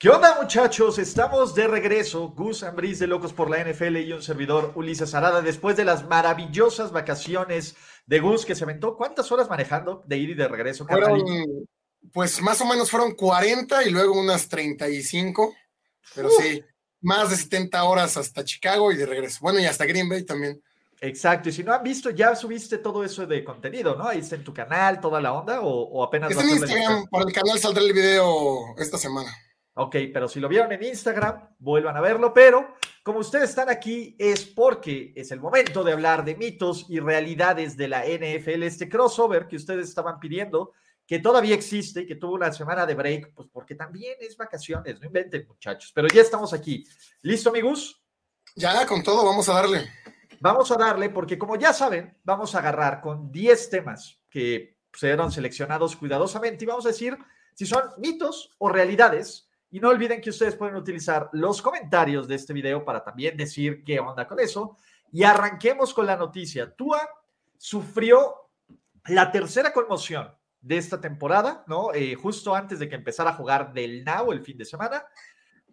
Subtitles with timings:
[0.00, 0.98] ¿Qué onda muchachos?
[0.98, 5.42] Estamos de regreso, Gus Ambris de Locos por la NFL y un servidor Ulises Arada
[5.42, 8.96] después de las maravillosas vacaciones de Gus que se aventó.
[8.96, 10.86] ¿Cuántas horas manejando de ir y de regreso?
[10.86, 11.22] Fueron,
[12.14, 15.54] pues más o menos fueron 40 y luego unas 35,
[16.14, 16.64] pero sí,
[17.02, 19.40] más de 70 horas hasta Chicago y de regreso.
[19.42, 20.62] Bueno, y hasta Green Bay también.
[21.02, 24.08] Exacto, y si no han visto, ya subiste todo eso de contenido, ¿no?
[24.08, 26.30] Ahí está en tu canal, toda la onda, o, o apenas...
[26.30, 29.30] Está en Instagram, para el canal saldrá el video esta semana.
[29.74, 32.34] Ok, pero si lo vieron en Instagram, vuelvan a verlo.
[32.34, 37.00] Pero como ustedes están aquí, es porque es el momento de hablar de mitos y
[37.00, 40.72] realidades de la NFL, este crossover que ustedes estaban pidiendo,
[41.06, 45.00] que todavía existe y que tuvo una semana de break, pues porque también es vacaciones,
[45.00, 45.92] no inventen muchachos.
[45.94, 46.84] Pero ya estamos aquí.
[47.22, 48.02] ¿Listo, amigos?
[48.56, 49.88] Ya, con todo, vamos a darle.
[50.40, 55.30] Vamos a darle, porque como ya saben, vamos a agarrar con 10 temas que fueron
[55.30, 57.16] seleccionados cuidadosamente y vamos a decir
[57.54, 62.34] si son mitos o realidades y no olviden que ustedes pueden utilizar los comentarios de
[62.34, 64.76] este video para también decir qué onda con eso.
[65.12, 66.74] Y arranquemos con la noticia.
[66.74, 67.08] Tua
[67.56, 68.50] sufrió
[69.06, 71.94] la tercera conmoción de esta temporada, ¿no?
[71.94, 75.04] Eh, justo antes de que empezara a jugar del Now el fin de semana.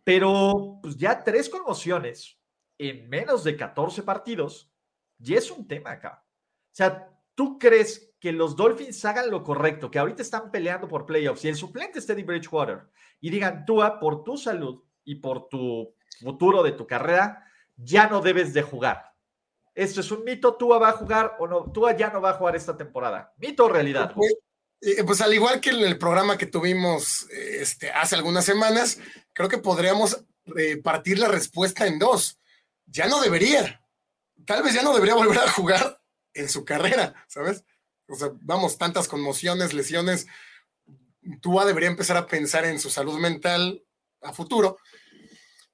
[0.04, 2.38] Pero pues ya tres conmociones
[2.78, 4.72] en menos de 14 partidos,
[5.20, 6.24] y es un tema acá.
[6.24, 11.06] O sea, ¿tú crees que los Dolphins hagan lo correcto, que ahorita están peleando por
[11.06, 15.48] playoffs y el suplente es Teddy Bridgewater y digan, Tua, por tu salud y por
[15.50, 19.14] tu futuro de tu carrera, ya no debes de jugar.
[19.76, 22.34] Esto es un mito, Tua va a jugar o no, Tua ya no va a
[22.34, 23.34] jugar esta temporada.
[23.38, 24.12] ¿Mito o realidad?
[24.16, 24.36] Pues,
[24.82, 29.00] eh, pues al igual que en el programa que tuvimos este, hace algunas semanas,
[29.34, 30.26] creo que podríamos
[30.58, 32.40] eh, partir la respuesta en dos.
[32.88, 33.84] Ya no debería.
[34.46, 36.00] Tal vez ya no debería volver a jugar
[36.34, 37.64] en su carrera, ¿sabes?
[38.08, 40.28] O sea, vamos, tantas conmociones, lesiones.
[41.42, 43.84] Tua debería empezar a pensar en su salud mental
[44.22, 44.78] a futuro.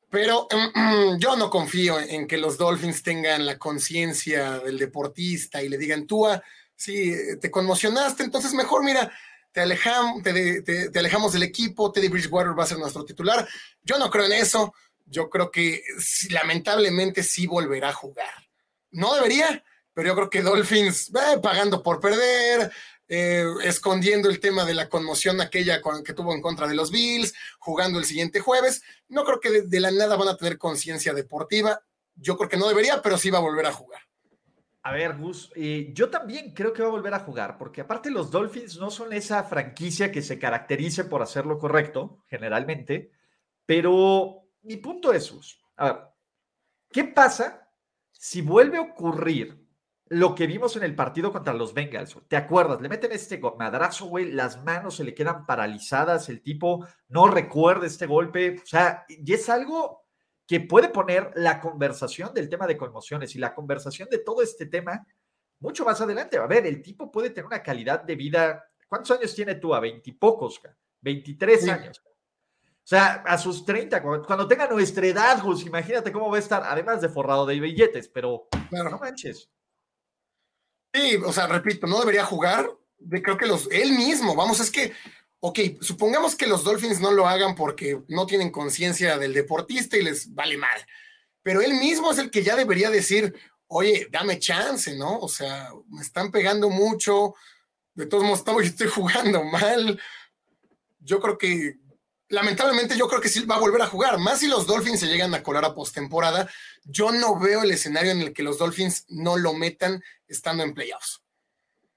[0.10, 0.48] Pero
[1.20, 6.08] yo no confío en que los Dolphins tengan la conciencia del deportista y le digan,
[6.08, 6.44] Tua,
[6.76, 9.12] sí, te conmocionaste, entonces mejor, mira,
[9.54, 13.48] te, te, alejamos del equipo, Teddy Bridgewater va a ser nuestro titular.
[13.84, 14.74] Yo no creo en eso.
[15.06, 15.84] Yo creo que
[16.30, 18.50] lamentablemente sí volverá a jugar.
[18.92, 19.64] No debería,
[19.94, 22.72] pero yo creo que Dolphins, eh, pagando por perder,
[23.08, 27.34] eh, escondiendo el tema de la conmoción aquella que tuvo en contra de los Bills,
[27.60, 31.82] jugando el siguiente jueves, no creo que de, la nada van a tener conciencia deportiva.
[32.16, 34.02] Yo creo que no debería, pero sí va a volver a jugar.
[34.84, 38.10] A ver, Gus, eh, yo también creo que va a volver a jugar, porque aparte
[38.10, 43.12] los Dolphins no son esa franquicia que se caracterice por hacer lo correcto, generalmente,
[43.66, 45.98] pero mi punto es, Gus, a ver,
[46.92, 47.70] ¿qué pasa
[48.12, 49.63] si vuelve a ocurrir
[50.14, 52.18] lo que vimos en el partido contra los Bengals.
[52.28, 52.82] ¿Te acuerdas?
[52.82, 57.88] Le meten este madrazo, güey, las manos se le quedan paralizadas, el tipo no recuerda
[57.88, 58.60] este golpe.
[58.62, 60.04] O sea, y es algo
[60.46, 64.66] que puede poner la conversación del tema de conmociones y la conversación de todo este
[64.68, 65.06] tema
[65.60, 66.38] mucho más adelante.
[66.38, 68.64] A ver, el tipo puede tener una calidad de vida.
[68.88, 69.74] ¿Cuántos años tiene tú?
[69.74, 70.62] A veintipocos,
[71.02, 72.02] 23 años.
[72.06, 76.64] O sea, a sus 30, cuando, tenga nuestra edad, pues imagínate cómo va a estar,
[76.66, 79.50] además de forrado de billetes, pero no manches.
[80.94, 82.70] Sí, o sea, repito, no debería jugar.
[83.10, 84.94] Creo que los, él mismo, vamos, es que,
[85.40, 90.04] ok, supongamos que los Dolphins no lo hagan porque no tienen conciencia del deportista y
[90.04, 90.86] les vale mal.
[91.42, 93.34] Pero él mismo es el que ya debería decir,
[93.68, 95.20] oye, dame chance, ¿no?
[95.20, 97.34] O sea, me están pegando mucho,
[97.96, 100.00] de todos modos estoy jugando mal.
[101.00, 101.78] Yo creo que
[102.30, 105.08] lamentablemente yo creo que sí va a volver a jugar, más si los Dolphins se
[105.08, 106.50] llegan a colar a postemporada.
[106.84, 110.74] Yo no veo el escenario en el que los Dolphins no lo metan estando en
[110.74, 111.24] playoffs.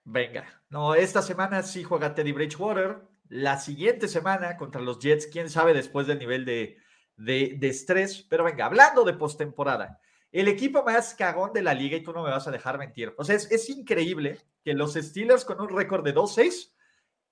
[0.04, 3.02] Venga, no, esta semana sí juega Teddy Bridgewater.
[3.28, 6.78] La siguiente semana contra los Jets, quién sabe después del nivel de,
[7.16, 8.24] de, de estrés.
[8.28, 10.00] Pero venga, hablando de postemporada,
[10.30, 13.14] el equipo más cagón de la liga, y tú no me vas a dejar mentir.
[13.16, 16.72] O sea, es, es increíble que los Steelers con un récord de 2-6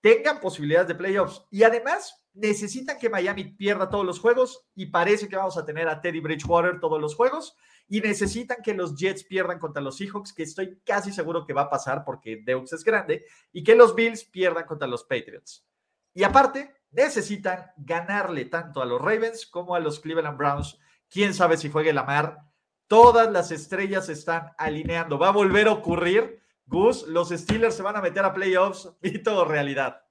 [0.00, 1.44] tengan posibilidades de playoffs.
[1.50, 5.88] Y además, necesitan que Miami pierda todos los juegos y parece que vamos a tener
[5.88, 7.56] a Teddy Bridgewater todos los juegos
[7.88, 11.62] y necesitan que los Jets pierdan contra los Seahawks, que estoy casi seguro que va
[11.62, 15.66] a pasar porque Deux es grande, y que los Bills pierdan contra los Patriots.
[16.14, 20.78] Y aparte, necesitan ganarle tanto a los Ravens como a los Cleveland Browns.
[21.10, 22.38] Quién sabe si juegue la mar.
[22.86, 25.19] Todas las estrellas están alineando.
[25.19, 26.40] Va a volver a ocurrir.
[26.66, 30.03] Gus, los Steelers se van a meter a playoffs y todo realidad.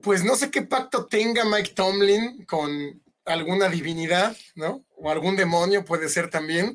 [0.00, 4.84] Pues no sé qué pacto tenga Mike Tomlin con alguna divinidad, ¿no?
[4.96, 6.74] O algún demonio puede ser también,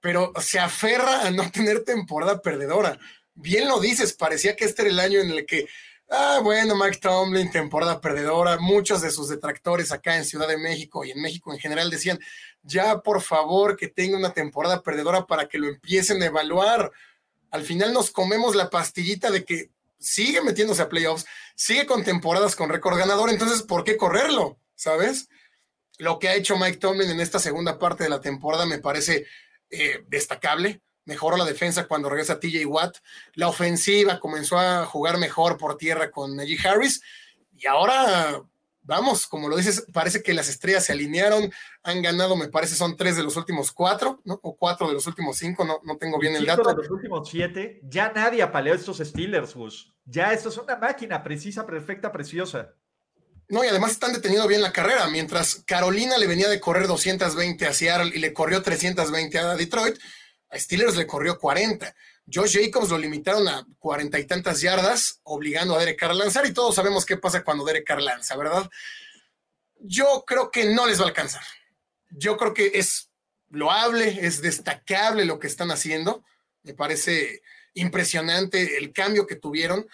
[0.00, 2.98] pero se aferra a no tener temporada perdedora.
[3.34, 5.66] Bien lo dices, parecía que este era el año en el que
[6.10, 8.58] Ah, bueno, Mike Tomlin, temporada perdedora.
[8.58, 12.18] Muchos de sus detractores acá en Ciudad de México y en México en general decían,
[12.62, 16.90] ya por favor que tenga una temporada perdedora para que lo empiecen a evaluar.
[17.50, 22.56] Al final nos comemos la pastillita de que sigue metiéndose a playoffs, sigue con temporadas
[22.56, 24.58] con récord ganador, entonces, ¿por qué correrlo?
[24.74, 25.28] ¿Sabes?
[25.98, 29.26] Lo que ha hecho Mike Tomlin en esta segunda parte de la temporada me parece
[29.70, 32.98] eh, destacable mejoró la defensa cuando regresa TJ Watt,
[33.32, 37.00] la ofensiva comenzó a jugar mejor por tierra con Najee Harris
[37.56, 38.42] y ahora
[38.88, 41.52] vamos, como lo dices, parece que las estrellas se alinearon,
[41.82, 44.40] han ganado, me parece, son tres de los últimos cuatro, ¿no?
[44.42, 46.70] O cuatro de los últimos cinco, no, no tengo bien el dato.
[46.70, 49.92] De los últimos siete, ya nadie apaleó estos Steelers, Gus.
[50.06, 52.74] Ya esto es una máquina precisa, perfecta, preciosa.
[53.50, 55.06] No, y además están deteniendo bien la carrera.
[55.08, 59.98] Mientras Carolina le venía de correr 220 a Seattle y le corrió 320 a Detroit,
[60.50, 61.94] a Steelers le corrió 40.
[62.32, 66.46] Josh Jacobs lo limitaron a cuarenta y tantas yardas, obligando a Derek Carr a lanzar,
[66.46, 68.68] y todos sabemos qué pasa cuando Derek Carr lanza, ¿verdad?
[69.80, 71.42] Yo creo que no les va a alcanzar.
[72.10, 73.10] Yo creo que es
[73.50, 76.24] loable, es destacable lo que están haciendo.
[76.62, 77.42] Me parece
[77.74, 79.86] impresionante el cambio que tuvieron,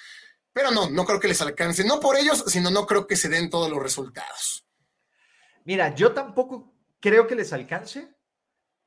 [0.52, 1.84] pero no, no creo que les alcance.
[1.84, 4.64] No por ellos, sino no creo que se den todos los resultados.
[5.64, 8.08] Mira, yo tampoco creo que les alcance,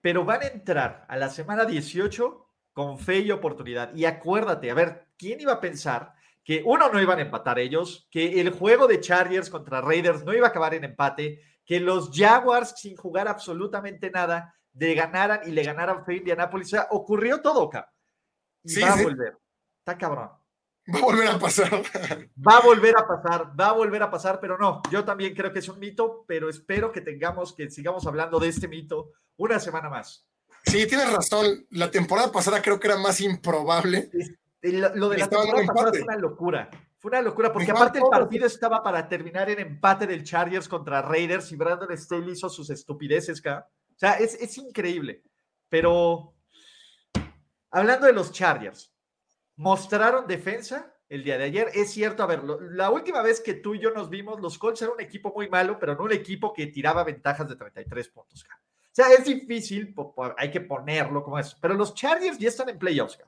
[0.01, 2.46] pero van a entrar a la semana 18
[2.77, 3.91] con fe y oportunidad.
[3.95, 6.13] Y acuérdate, a ver, ¿quién iba a pensar
[6.43, 10.31] que uno no iban a empatar ellos, que el juego de Chargers contra Raiders no
[10.31, 15.53] iba a acabar en empate, que los Jaguars sin jugar absolutamente nada de ganaran y
[15.53, 16.67] le ganaran fe a Indianapolis?
[16.67, 17.91] O sea, ocurrió todo, acá.
[18.63, 19.35] Y va a volver.
[19.79, 20.29] Está cabrón.
[20.93, 21.71] Va a volver a pasar.
[22.47, 25.51] Va a volver a pasar, va a volver a pasar, pero no, yo también creo
[25.51, 29.59] que es un mito, pero espero que tengamos, que sigamos hablando de este mito una
[29.59, 30.26] semana más.
[30.67, 31.65] Sí, tienes razón.
[31.71, 34.09] La temporada pasada creo que era más improbable.
[34.61, 36.69] Lo, de la temporada pasada fue una locura.
[36.99, 41.01] Fue una locura, porque aparte el partido estaba para terminar en empate del Chargers contra
[41.01, 43.67] Raiders y Brandon Staley hizo sus estupideces, acá.
[43.95, 45.23] O sea, es, es increíble.
[45.69, 46.33] Pero
[47.71, 48.91] hablando de los Chargers,
[49.55, 51.69] mostraron defensa el día de ayer.
[51.73, 54.81] Es cierto, a ver, la última vez que tú y yo nos vimos, los Colts
[54.81, 58.43] eran un equipo muy malo, pero no un equipo que tiraba ventajas de 33 puntos.
[58.43, 58.66] O
[59.03, 59.93] sea, es difícil,
[60.37, 61.55] hay que ponerlo como eso.
[61.61, 63.19] Pero los Chargers ya están en playoffs.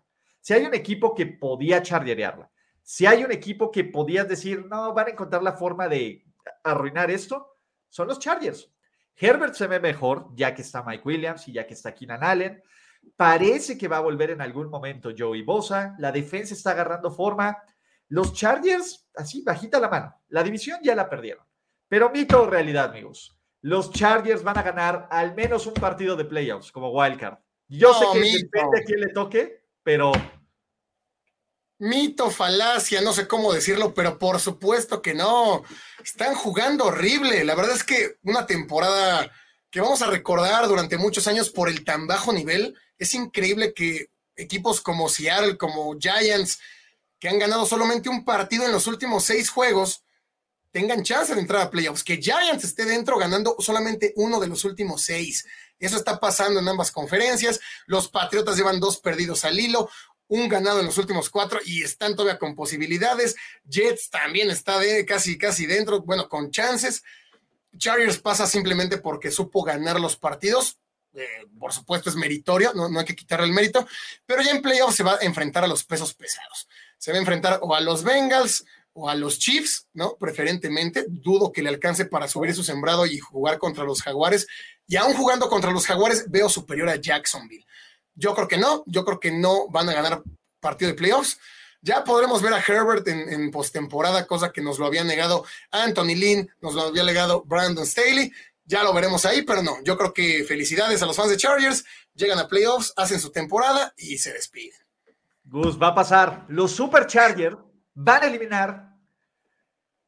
[0.42, 2.50] Si hay un equipo que podía chargerearla,
[2.82, 6.26] si hay un equipo que podías decir, no, van a encontrar la forma de
[6.64, 8.72] arruinar esto, son los Chargers.
[9.16, 12.64] Herbert se ve mejor, ya que está Mike Williams y ya que está Keenan Allen.
[13.16, 15.96] Parece que va a volver en algún momento Joey Bosa.
[16.00, 17.56] La defensa está agarrando forma.
[18.08, 20.16] Los Chargers, así, bajita la mano.
[20.30, 21.46] La división ya la perdieron.
[21.88, 26.26] Pero mito o realidad, amigos los Chargers van a ganar al menos un partido de
[26.26, 27.38] playoffs como wildcard.
[27.68, 30.12] Yo sé que depende a quién le toque, pero.
[31.78, 35.64] Mito, falacia, no sé cómo decirlo, pero por supuesto que no.
[36.04, 37.44] Están jugando horrible.
[37.44, 39.32] La verdad es que una temporada
[39.70, 42.78] que vamos a recordar durante muchos años por el tan bajo nivel.
[42.98, 46.60] Es increíble que equipos como Seattle, como Giants,
[47.20, 50.04] que han ganado solamente un partido en los últimos seis juegos,
[50.72, 54.64] tengan chance de entrar a playoffs, que Giants esté dentro ganando solamente uno de los
[54.66, 55.46] últimos seis.
[55.80, 57.60] Eso está pasando en ambas conferencias.
[57.86, 59.90] Los Patriotas llevan dos perdidos al hilo,
[60.28, 63.36] un ganado en los últimos cuatro y están todavía con posibilidades.
[63.66, 67.04] Jets también está de, casi, casi dentro, bueno, con chances.
[67.78, 70.78] Chargers pasa simplemente porque supo ganar los partidos.
[71.14, 73.88] Eh, por supuesto es meritorio, no, no hay que quitarle el mérito,
[74.28, 76.68] pero ya en playoffs se va a enfrentar a los pesos pesados.
[77.00, 80.16] Se va a enfrentar o a los Bengals, o a los Chiefs, ¿no?
[80.18, 84.48] Preferentemente, dudo que le alcance para subir su sembrado y jugar contra los Jaguares.
[84.88, 87.66] Y aún jugando contra los Jaguares, veo superior a Jacksonville.
[88.16, 90.24] Yo creo que no, yo creo que no van a ganar
[90.60, 91.40] partido de playoffs.
[91.82, 96.50] Ya podremos ver a Herbert en, postemporada, cosa que nos lo había negado Anthony Lynn,
[96.60, 98.32] nos lo había negado Brandon Staley.
[98.66, 101.86] Ya lo veremos ahí, pero no, yo creo que felicidades a los fans de Chargers.
[102.14, 104.78] Llegan a playoffs, hacen su temporada y se despiden.
[105.46, 106.46] Gus, va a pasar.
[106.50, 107.58] Los Super Chargers
[108.02, 108.96] van a eliminar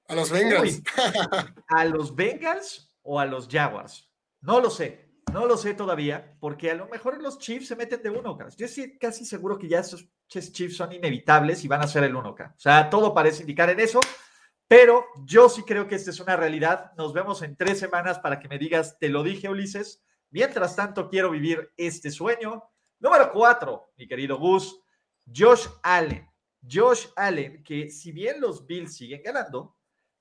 [0.08, 0.82] a los Bengals.
[1.68, 4.10] ¿A los Bengals o a los Jaguars?
[4.42, 5.10] No lo sé.
[5.32, 8.38] No lo sé todavía, porque a lo mejor los Chiefs se meten de uno.
[8.58, 12.14] Yo estoy casi seguro que ya esos Chiefs son inevitables y van a ser el
[12.14, 12.56] 1K.
[12.56, 14.00] O sea, todo parece indicar en eso,
[14.68, 16.94] Pero yo sí creo que esta es una realidad.
[16.98, 20.02] Nos vemos en tres semanas para que me digas, te lo dije, Ulises.
[20.30, 22.64] Mientras tanto, quiero vivir este sueño.
[23.00, 24.80] Número cuatro, mi querido Gus,
[25.34, 26.31] Josh Allen.
[26.70, 29.78] Josh Allen, que si bien los Bills siguen ganando,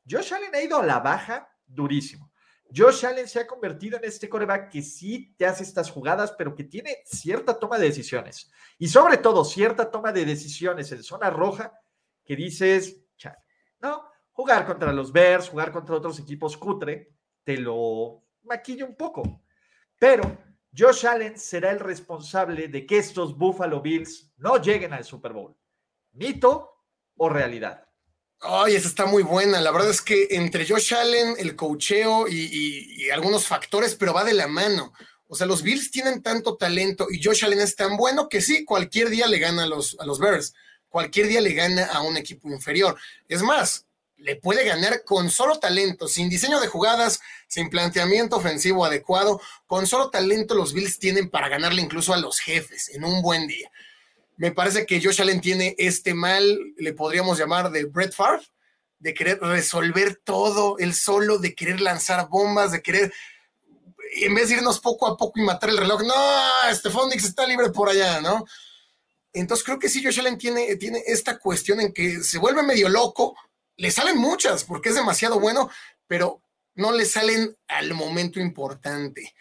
[0.09, 2.33] Josh Allen ha ido a la baja durísimo.
[2.75, 6.55] Josh Allen se ha convertido en este coreback que sí te hace estas jugadas, pero
[6.55, 8.51] que tiene cierta toma de decisiones.
[8.79, 11.73] Y sobre todo, cierta toma de decisiones en zona roja
[12.25, 13.05] que dices,
[13.81, 19.43] no, jugar contra los Bears, jugar contra otros equipos cutre, te lo maquilla un poco.
[19.99, 20.39] Pero
[20.77, 25.57] Josh Allen será el responsable de que estos Buffalo Bills no lleguen al Super Bowl.
[26.13, 26.71] ¿Mito
[27.17, 27.85] o realidad?
[28.41, 29.61] Ay, esa está muy buena.
[29.61, 34.33] La verdad es que entre Josh Allen, el cocheo y, algunos factores, pero va de
[34.33, 34.93] la mano.
[35.27, 38.65] O sea, los Bills tienen tanto talento y Josh Allen es tan bueno que sí,
[38.65, 40.55] cualquier día le gana a los, a los Bears.
[40.89, 42.99] Cualquier día le gana a un equipo inferior.
[43.29, 43.87] Es más,
[44.17, 49.87] le puede ganar con solo talento, sin diseño de jugadas, sin planteamiento ofensivo adecuado, con
[49.87, 53.71] solo talento los Bills tienen para ganarle incluso a los jefes en un buen día.
[54.41, 58.43] Me parece que Josh Allen tiene este mal, le podríamos llamar de Brett Favre,
[58.99, 63.13] de querer resolver todo él solo, de querer lanzar bombas, de querer,
[64.15, 66.15] en vez de irnos poco a poco y matar el reloj, no,
[66.73, 68.47] Stephon Dix está libre por allá, ¿no?
[69.35, 72.89] Entonces creo que sí, Josh Allen tiene, tiene esta cuestión en que se vuelve medio
[72.89, 73.37] loco,
[73.77, 75.69] le salen muchas porque es demasiado bueno,
[76.07, 76.43] pero
[76.77, 79.35] no le salen al momento importante.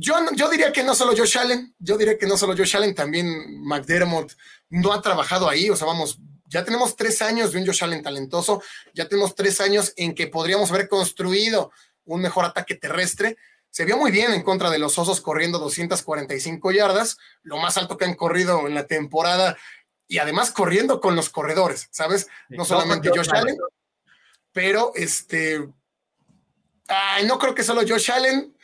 [0.00, 2.94] Yo, yo diría que no solo Josh Allen, yo diría que no solo Josh Allen,
[2.94, 4.32] también McDermott
[4.68, 8.02] no ha trabajado ahí, o sea, vamos, ya tenemos tres años de un Josh Allen
[8.02, 8.62] talentoso,
[8.94, 11.72] ya tenemos tres años en que podríamos haber construido
[12.04, 13.38] un mejor ataque terrestre.
[13.70, 17.96] Se vio muy bien en contra de los Osos corriendo 245 yardas, lo más alto
[17.96, 19.58] que han corrido en la temporada
[20.06, 22.28] y además corriendo con los corredores, ¿sabes?
[22.48, 23.56] No solamente Josh Allen,
[24.52, 25.68] pero este,
[27.26, 28.56] no creo que solo Josh Allen,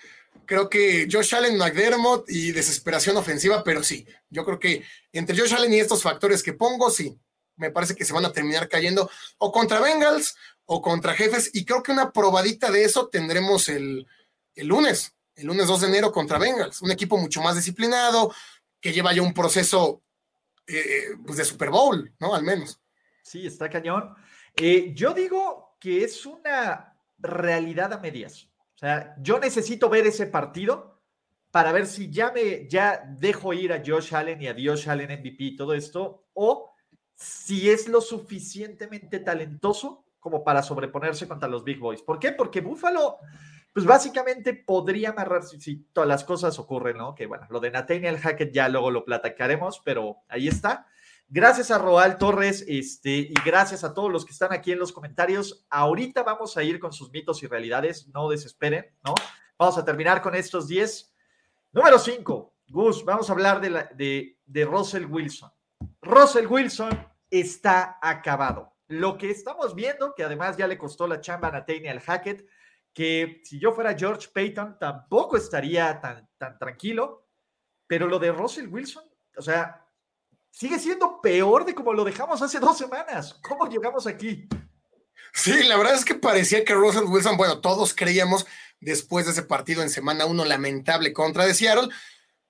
[0.46, 5.54] creo que Josh Allen, McDermott y desesperación ofensiva, pero sí, yo creo que entre Josh
[5.54, 7.18] Allen y estos factores que pongo, sí,
[7.56, 10.36] me parece que se van a terminar cayendo o contra Bengals
[10.66, 14.06] o contra jefes, y creo que una probadita de eso tendremos el,
[14.56, 18.34] lunes, el lunes 2 de enero contra Bengals, un equipo mucho más disciplinado,
[18.80, 20.02] que lleva ya un proceso
[20.66, 22.34] eh, pues de Super Bowl, ¿no?
[22.34, 22.80] Al menos.
[23.22, 24.14] Sí, está cañón.
[24.56, 28.48] Eh, yo digo que es una realidad a medias.
[28.74, 31.00] O sea, yo necesito ver ese partido
[31.50, 35.20] para ver si ya me ya dejo ir a Josh Allen y a Josh Allen
[35.20, 36.74] MVP y todo esto, o
[37.14, 42.02] si es lo suficientemente talentoso como para sobreponerse contra los Big Boys.
[42.02, 42.32] ¿Por qué?
[42.32, 43.18] Porque Buffalo,
[43.72, 47.14] pues básicamente podría amarrar si, todas las cosas ocurren, ¿no?
[47.14, 50.86] Que bueno, lo de Nathaniel Hackett ya luego lo platicaremos, pero ahí está.
[51.28, 54.92] Gracias a Roal Torres este, y gracias a todos los que están aquí en los
[54.92, 55.66] comentarios.
[55.70, 59.14] Ahorita vamos a ir con sus mitos y realidades, no desesperen, ¿no?
[59.58, 61.14] Vamos a terminar con estos 10.
[61.72, 65.50] Número 5, Gus, vamos a hablar de, de, de Russell Wilson.
[66.02, 66.90] Russell Wilson
[67.30, 68.74] está acabado.
[68.88, 72.46] Lo que estamos viendo, que además ya le costó la chamba a Nathaniel Hackett,
[72.92, 77.26] que si yo fuera George Payton tampoco estaría tan, tan tranquilo,
[77.86, 79.04] pero lo de Russell Wilson,
[79.36, 79.83] o sea,
[80.54, 83.36] sigue siendo peor de como lo dejamos hace dos semanas.
[83.42, 84.46] ¿Cómo llegamos aquí?
[85.32, 88.46] Sí, la verdad es que parecía que Russell Wilson, bueno, todos creíamos
[88.80, 91.88] después de ese partido en semana uno lamentable contra de Seattle,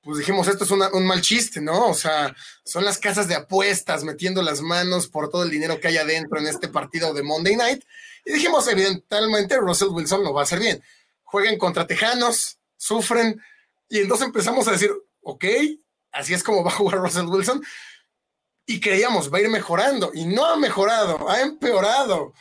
[0.03, 1.89] pues dijimos, esto es un mal chiste, ¿no?
[1.89, 5.89] O sea, son las casas de apuestas metiendo las manos por todo el dinero que
[5.89, 7.85] hay adentro en este partido de Monday Night.
[8.27, 10.83] Y dijimos, evidentemente, Russell Wilson no va a hacer bien.
[11.23, 13.41] Jueguen contra Tejanos, sufren,
[13.89, 14.93] y entonces empezamos a decir,
[15.23, 15.45] ok,
[16.13, 17.65] así es como va a jugar Russell Wilson
[18.67, 22.33] y creíamos va a ir mejorando y no ha mejorado, ha empeorado.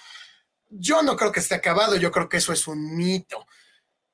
[0.70, 3.46] Yo no creo que esté acabado, yo creo que eso es un mito.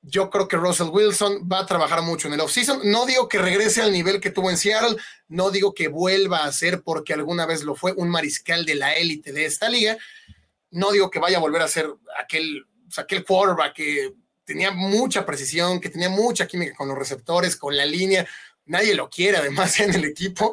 [0.02, 2.90] Yo creo que Russell Wilson va a trabajar mucho en el offseason.
[2.90, 4.96] No digo que regrese al nivel que tuvo en Seattle,
[5.28, 8.94] no digo que vuelva a ser porque alguna vez lo fue un mariscal de la
[8.94, 9.98] élite de esta liga.
[10.70, 12.64] No digo que vaya a volver a ser aquel,
[12.96, 14.14] aquel quarterback que
[14.44, 18.26] tenía mucha precisión, que tenía mucha química con los receptores, con la línea.
[18.64, 20.52] Nadie lo quiere además en el equipo.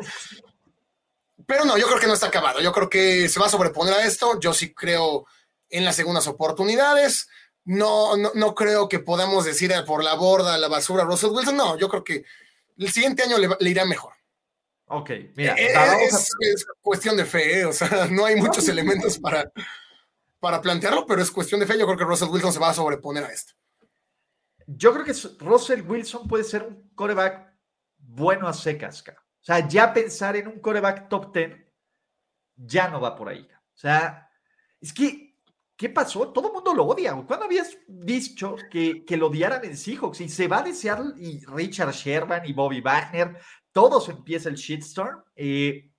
[1.47, 2.59] Pero no, yo creo que no está acabado.
[2.59, 4.37] Yo creo que se va a sobreponer a esto.
[4.39, 5.25] Yo sí creo
[5.69, 7.29] en las segundas oportunidades.
[7.63, 11.55] No, no, creo que podamos decir por la borda, la basura, Russell Wilson.
[11.55, 12.25] No, yo creo que
[12.77, 14.13] el siguiente año le, irá mejor.
[14.89, 15.73] Ok, mira, eh,
[16.05, 17.65] es, cuestión de fe, ¿eh?
[17.65, 19.51] o sea, no hay muchos elementos para,
[20.39, 21.77] para plantearlo, pero es cuestión de fe.
[21.77, 23.53] Yo creo que Russell Wilson se va a sobreponer a esto.
[24.65, 27.53] Yo creo que Russell Wilson puede ser un coreback
[27.97, 29.26] bueno a secas, cara.
[29.47, 31.55] Sea, ya pensar en un coreback top 10
[32.57, 33.47] ya no va por ahí.
[33.49, 34.29] O sea,
[34.81, 35.37] es que
[35.77, 36.33] ¿qué pasó?
[36.33, 37.13] Todo el mundo lo odia.
[37.25, 40.19] ¿Cuándo habías dicho que, que lo odiaran en Seahawks?
[40.19, 43.37] Y se va a desear y Richard Sherman y Bobby Wagner,
[43.71, 45.23] todos empieza el shitstorm.
[45.33, 45.91] Eh,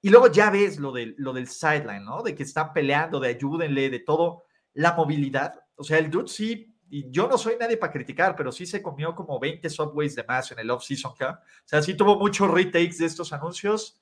[0.00, 2.22] y luego ya ves lo, de, lo del sideline, ¿no?
[2.22, 4.44] De que están peleando, de ayúdenle, de todo.
[4.72, 5.52] La movilidad.
[5.74, 8.82] O sea, el dude sí, y yo no soy nadie para criticar, pero sí se
[8.82, 12.98] comió como 20 subways de más en el off-season O sea, sí tuvo muchos retakes
[12.98, 14.00] de estos anuncios.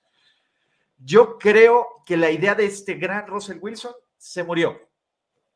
[0.99, 4.81] Yo creo que la idea de este gran Russell Wilson se murió.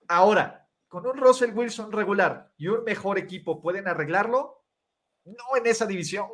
[0.08, 4.64] Ahora, con un Russell Wilson regular y un mejor equipo, ¿pueden arreglarlo?
[5.24, 6.26] No en esa división.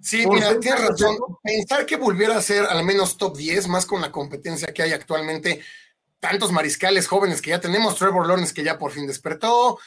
[0.00, 1.16] Sí, mira, tienes razón.
[1.42, 4.92] Pensar que volviera a ser al menos top 10, más con la competencia que hay
[4.92, 5.62] actualmente,
[6.22, 9.80] tantos mariscales jóvenes que ya tenemos, Trevor Lawrence que ya por fin despertó,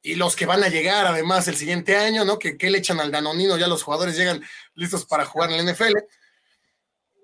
[0.00, 2.38] y los que van a llegar además el siguiente año, ¿no?
[2.38, 4.42] Que, le echan al Danonino, ya los jugadores llegan
[4.74, 5.98] listos para jugar en la NFL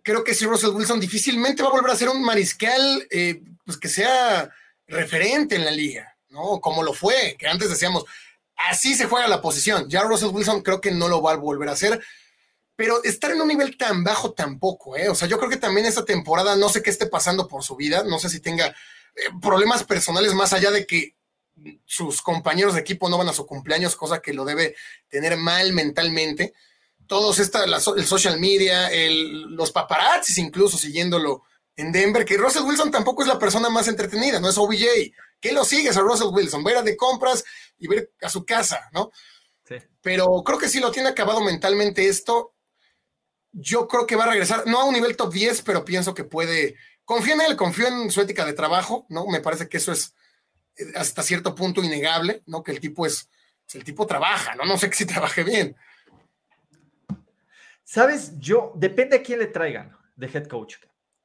[0.08, 3.76] creo que si Russell Wilson difícilmente va a volver a ser un mariscal eh, pues
[3.76, 4.50] que sea
[4.86, 6.60] referente en la liga, ¿no?
[6.60, 8.06] Como lo fue, que antes decíamos,
[8.56, 9.86] así se juega la posición.
[9.90, 12.02] Ya Russell Wilson creo que no lo va a volver a hacer,
[12.78, 15.08] pero estar en un nivel tan bajo tampoco, ¿eh?
[15.08, 17.74] O sea, yo creo que también esta temporada no sé qué esté pasando por su
[17.74, 21.16] vida, no sé si tenga eh, problemas personales más allá de que
[21.84, 24.76] sus compañeros de equipo no van a su cumpleaños, cosa que lo debe
[25.08, 26.54] tener mal mentalmente
[27.08, 28.88] todos esta, el social media,
[29.48, 31.42] los paparazzis incluso siguiéndolo
[31.74, 34.84] en Denver, que Russell Wilson tampoco es la persona más entretenida, no es OBJ.
[35.40, 36.64] ¿Qué lo sigues a Russell Wilson?
[36.64, 37.42] Va a ir a de compras
[37.78, 39.10] y ver a su casa, ¿no?
[39.64, 39.76] Sí.
[40.00, 42.54] Pero creo que sí lo tiene acabado mentalmente esto.
[43.60, 46.24] Yo creo que va a regresar, no a un nivel top 10, pero pienso que
[46.24, 46.76] puede.
[47.04, 49.26] Confío en él, confío en su ética de trabajo, ¿no?
[49.26, 50.14] Me parece que eso es
[50.76, 52.62] eh, hasta cierto punto innegable, ¿no?
[52.62, 53.28] Que el tipo es,
[53.72, 54.64] el tipo trabaja, ¿no?
[54.64, 55.76] No sé que si trabaje bien,
[57.90, 60.74] Sabes, yo, depende a quién le traigan de head coach.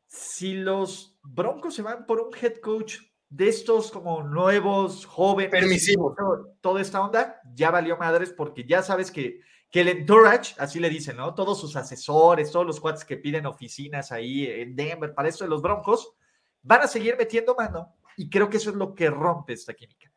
[0.07, 6.15] Si los Broncos se van por un head coach de estos como nuevos, jóvenes, permisivos,
[6.61, 9.41] toda esta onda, ya valió madres porque ya sabes que,
[9.73, 11.33] que el entourage, así le dicen, ¿no?
[11.33, 15.49] Todos sus asesores, todos los cuates que piden oficinas ahí en Denver para esto de
[15.49, 16.13] los Broncos,
[16.61, 20.11] van a seguir metiendo mano y creo que eso es lo que rompe esta química.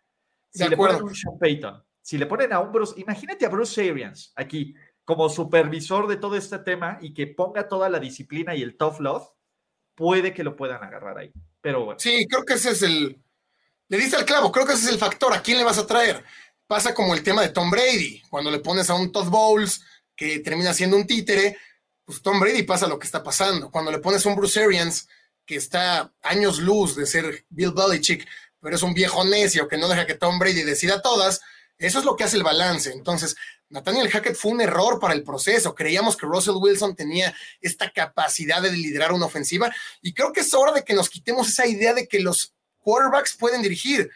[0.50, 3.80] Si le ponen un Sean Payton, si le ponen a un Bruce, imagínate a Bruce
[3.80, 4.74] Arians aquí,
[5.06, 9.00] como supervisor de todo este tema y que ponga toda la disciplina y el tough
[9.00, 9.26] love,
[9.94, 11.32] puede que lo puedan agarrar ahí.
[11.62, 11.98] Pero bueno.
[11.98, 13.22] Sí, creo que ese es el.
[13.88, 15.32] Le dice al clavo, creo que ese es el factor.
[15.32, 16.22] ¿A quién le vas a traer?
[16.66, 18.22] Pasa como el tema de Tom Brady.
[18.28, 19.82] Cuando le pones a un Todd Bowles
[20.16, 21.56] que termina siendo un títere,
[22.04, 23.70] pues Tom Brady pasa lo que está pasando.
[23.70, 25.08] Cuando le pones a un Bruce Arians
[25.44, 28.26] que está años luz de ser Bill Belichick,
[28.60, 31.40] pero es un viejo necio que no deja que Tom Brady decida todas,
[31.78, 32.90] eso es lo que hace el balance.
[32.90, 33.36] Entonces,
[33.68, 35.74] Nathaniel Hackett fue un error para el proceso.
[35.74, 40.54] Creíamos que Russell Wilson tenía esta capacidad de liderar una ofensiva y creo que es
[40.54, 44.10] hora de que nos quitemos esa idea de que los quarterbacks pueden dirigir.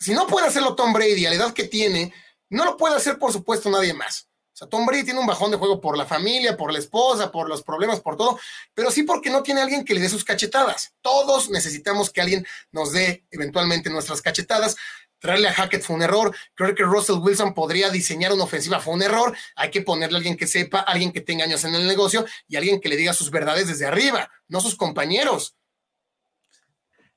[0.00, 2.12] Si no puede hacerlo Tom Brady a la edad que tiene,
[2.48, 4.28] no lo puede hacer, por supuesto, nadie más.
[4.52, 7.30] O sea, Tom Brady tiene un bajón de juego por la familia, por la esposa,
[7.30, 8.38] por los problemas, por todo,
[8.74, 10.94] pero sí porque no tiene alguien que le dé sus cachetadas.
[11.02, 14.76] Todos necesitamos que alguien nos dé eventualmente nuestras cachetadas
[15.20, 16.34] traerle a Hackett fue un error.
[16.54, 19.36] Creo que Russell Wilson podría diseñar una ofensiva, fue un error.
[19.54, 22.56] Hay que ponerle a alguien que sepa, alguien que tenga años en el negocio y
[22.56, 25.54] alguien que le diga sus verdades desde arriba, no sus compañeros.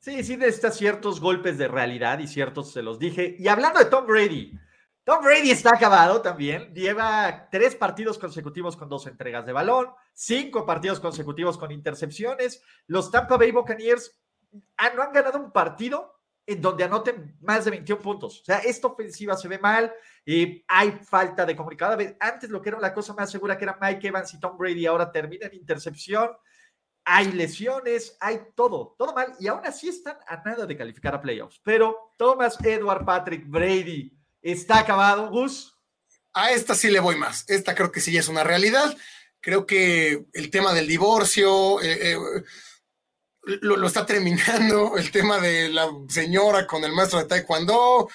[0.03, 3.37] Sí, sí, necesita ciertos golpes de realidad y ciertos se los dije.
[3.39, 4.51] Y hablando de Tom Brady,
[5.05, 6.73] Tom Brady está acabado también.
[6.73, 12.61] Lleva tres partidos consecutivos con dos entregas de balón, cinco partidos consecutivos con intercepciones.
[12.85, 14.19] Los Tampa Bay Buccaneers
[14.51, 16.13] no han ganado un partido
[16.45, 18.41] en donde anoten más de 21 puntos.
[18.41, 19.89] O sea, esta ofensiva se ve mal,
[20.25, 21.97] y hay falta de comunicado.
[22.19, 24.85] Antes lo que era la cosa más segura que era Mike Evans y Tom Brady,
[24.85, 26.29] ahora termina en intercepción.
[27.05, 31.21] Hay lesiones, hay todo, todo mal, y aún así están a nada de calificar a
[31.21, 31.59] playoffs.
[31.63, 35.77] Pero Thomas Edward Patrick Brady está acabado, Gus.
[36.33, 37.45] A esta sí le voy más.
[37.47, 38.95] Esta creo que sí es una realidad.
[39.39, 42.43] Creo que el tema del divorcio, eh, eh,
[43.43, 48.09] lo, está terminando, el tema de la señora con el maestro de taekwondo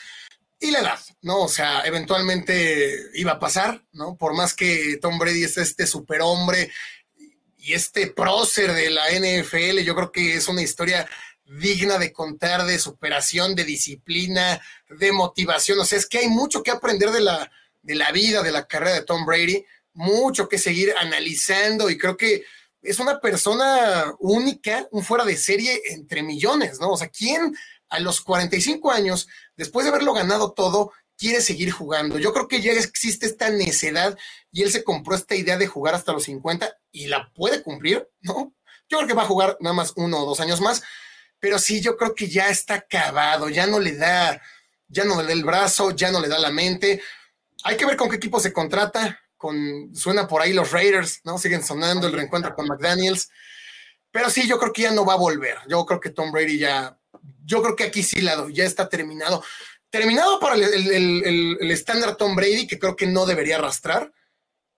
[0.61, 1.43] y la edad, ¿no?
[1.43, 4.17] O sea, eventualmente iba a pasar, ¿no?
[4.17, 6.73] Por más que Tom Brady es este superhombre
[7.69, 11.07] y este prócer de la NFL, yo creo que es una historia
[11.45, 15.79] digna de contar, de superación, de disciplina, de motivación.
[15.79, 17.53] O sea, es que hay mucho que aprender de la,
[17.83, 22.17] de la vida, de la carrera de Tom Brady, mucho que seguir analizando y creo
[22.17, 22.43] que
[22.81, 26.93] es una persona única, un fuera de serie entre millones, ¿no?
[26.93, 27.55] O sea, ¿quién
[27.91, 32.19] a los 45 años, después de haberlo ganado todo, quiere seguir jugando?
[32.19, 34.17] Yo creo que ya existe esta necedad
[34.53, 38.09] y él se compró esta idea de jugar hasta los 50 y la puede cumplir,
[38.21, 38.55] ¿no?
[38.89, 40.83] Yo creo que va a jugar nada más uno o dos años más.
[41.41, 44.43] pero sí, yo creo que ya está acabado, ya no le da,
[44.89, 47.01] ya no le da el brazo, ya no le da la mente.
[47.65, 51.39] Hay que ver con qué equipo se contrata, con, suena por ahí los Raiders, ¿no?
[51.39, 53.31] Siguen sonando el reencuentro con McDaniels.
[54.11, 55.59] Pero sí, yo creo que ya no va a volver.
[55.69, 56.99] Yo creo que Tom Brady ya,
[57.45, 59.45] yo creo que aquí sí la ya está terminado.
[59.91, 64.13] Terminado para el estándar Tom Brady, que creo que no debería arrastrar.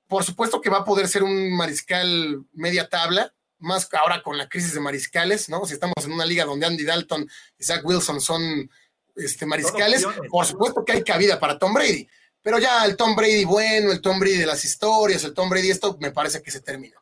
[0.06, 4.48] Por supuesto que va a poder ser un mariscal media tabla, más ahora con la
[4.48, 5.64] crisis de mariscales, ¿no?
[5.66, 8.70] Si estamos en una liga donde Andy Dalton y Zach Wilson son
[9.14, 12.08] este, mariscales, por supuesto que hay cabida para Tom Brady.
[12.42, 15.70] Pero ya el Tom Brady bueno, el Tom Brady de las historias, el Tom Brady
[15.70, 16.98] esto, me parece que se terminó.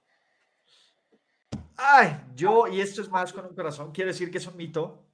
[1.76, 5.04] Ay, yo, y esto es más con un corazón, quiero decir que es un mito,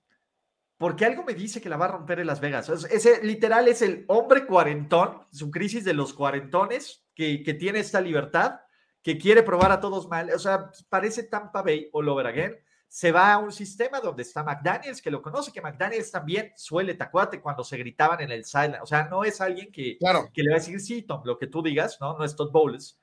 [0.85, 2.69] porque algo me dice que la va a romper en Las Vegas.
[2.69, 8.03] Ese literal es el hombre cuarentón, su crisis de los cuarentones, que, que tiene esta
[8.03, 8.61] libertad,
[9.03, 10.31] que quiere probar a todos mal.
[10.31, 12.55] O sea, parece Tampa Bay all over again
[12.87, 16.93] se va a un sistema donde está McDaniels, que lo conoce, que McDaniels también suele
[16.93, 18.83] tacuate cuando se gritaban en el sideline.
[18.83, 19.97] O sea, no es alguien que,
[20.35, 22.19] que le va a decir, sí, Tom, lo que tú digas, ¿no?
[22.19, 23.01] No es Todd Bowles.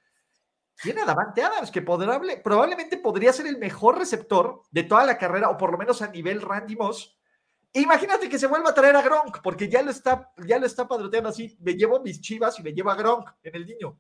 [0.84, 5.50] Tiene a Davante Adams, que probablemente podría ser el mejor receptor de toda la carrera,
[5.50, 7.18] o por lo menos a nivel Randy Moss.
[7.74, 10.88] Imagínate que se vuelva a traer a Gronk, porque ya lo está, ya lo está
[10.88, 11.58] padroteando así.
[11.62, 13.98] Me llevo mis chivas y me llevo a Gronk en el niño.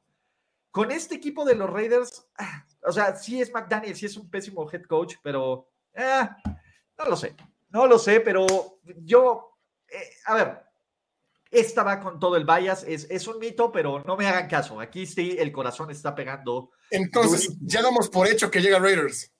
[0.71, 4.29] Con este equipo de los Raiders, ah, o sea, sí es McDaniel, sí es un
[4.29, 6.29] pésimo head coach, pero eh,
[6.97, 7.35] no lo sé,
[7.69, 8.45] no lo sé, pero
[9.03, 9.57] yo,
[9.87, 10.63] eh, a ver,
[11.49, 14.79] esta va con todo el bias, es, es, un mito, pero no me hagan caso.
[14.79, 16.71] Aquí sí el corazón está pegando.
[16.89, 19.31] Entonces, ya damos por hecho que llega Raiders.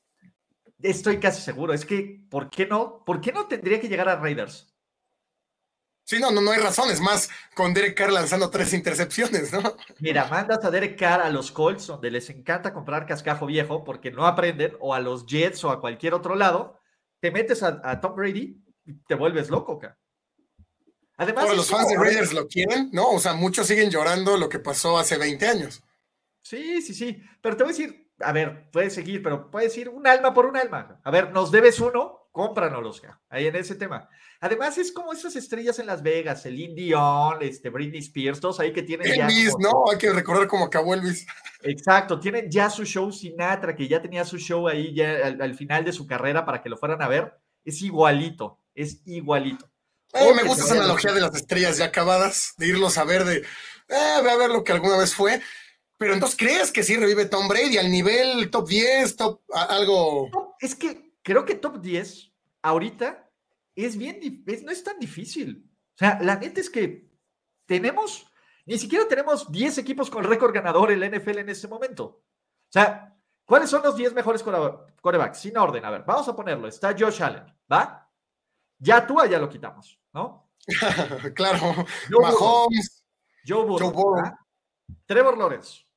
[0.84, 1.74] Estoy casi seguro.
[1.74, 3.04] Es que, ¿por qué no?
[3.06, 4.72] ¿Por qué no tendría que llegar a Raiders?
[6.04, 9.62] Sí, no, no, no hay razones más con Derek Carr lanzando tres intercepciones, ¿no?
[10.00, 14.12] Mira, mandas a Derek Carr a los Colts, donde les encanta comprar cascajo viejo porque
[14.12, 16.80] no aprenden, o a los Jets o a cualquier otro lado,
[17.22, 19.98] te metes a, Tom Brady y te vuelves loco, acá.
[21.18, 23.12] Además, los fans de Raiders lo quieren, ¿no?
[23.12, 25.84] O sea, muchos siguen llorando lo que pasó hace 20 años.
[26.42, 27.24] Sí, sí, sí.
[27.42, 30.46] Pero te voy a decir, a ver, puedes seguir, pero puedes decir un alma por
[30.46, 31.00] un alma.
[31.04, 34.10] A ver, nos debes uno, cómpranos, ahí en ese tema.
[34.40, 38.74] Además, es como esas estrellas en Las Vegas, el Dion, este, Britney Spears, todos ahí
[38.74, 39.84] que tienen Elvis, ¿no?
[39.92, 41.28] Hay que recordar cómo acabó Elvis.
[41.62, 45.86] Exacto, tienen ya su show Sinatra, que ya tenía su show ahí ya al, final
[45.86, 47.34] de su carrera para que lo fueran a ver.
[47.64, 49.70] Es igualito, es igualito.
[50.14, 54.22] me gusta esa analogía de las estrellas ya acabadas, de irlos a ver, de, eh,
[54.24, 55.40] ve a ver lo que alguna vez fue.
[56.02, 60.56] Pero entonces, ¿crees que sí revive Tom Brady al nivel top 10, top algo?
[60.60, 62.34] es que creo que top 10
[62.64, 63.30] ahorita
[63.76, 64.20] es bien,
[64.64, 65.70] no es tan difícil.
[65.94, 67.08] O sea, la neta es que
[67.68, 68.26] tenemos,
[68.66, 72.04] ni siquiera tenemos 10 equipos con récord ganador en la NFL en este momento.
[72.06, 74.44] O sea, ¿cuáles son los 10 mejores
[75.02, 75.38] corebacks?
[75.38, 76.68] Sin orden, a ver, vamos a ponerlo.
[76.68, 78.12] Está Josh Allen, ¿va?
[78.80, 80.50] Ya tú ya lo quitamos, ¿no?
[81.36, 81.76] claro.
[82.10, 83.06] Mahomes.
[83.46, 83.94] Joe Burrow.
[85.06, 85.91] Trevor Lawrence.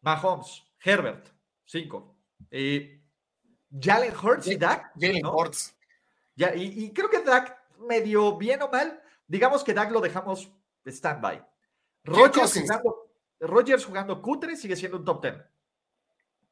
[0.00, 0.64] Mahomes.
[0.84, 1.28] Herbert.
[1.64, 2.16] 5.
[2.50, 3.02] Eh,
[3.70, 4.92] Jalen Hurts y Dak.
[4.98, 5.76] Jalen Hurts.
[6.34, 10.52] Ya, y, creo que Dak, medio bien o mal, digamos que Dak lo dejamos
[10.86, 11.44] stand-by.
[12.04, 15.34] Rogers jugando, Rogers jugando cutre sigue siendo un top 10.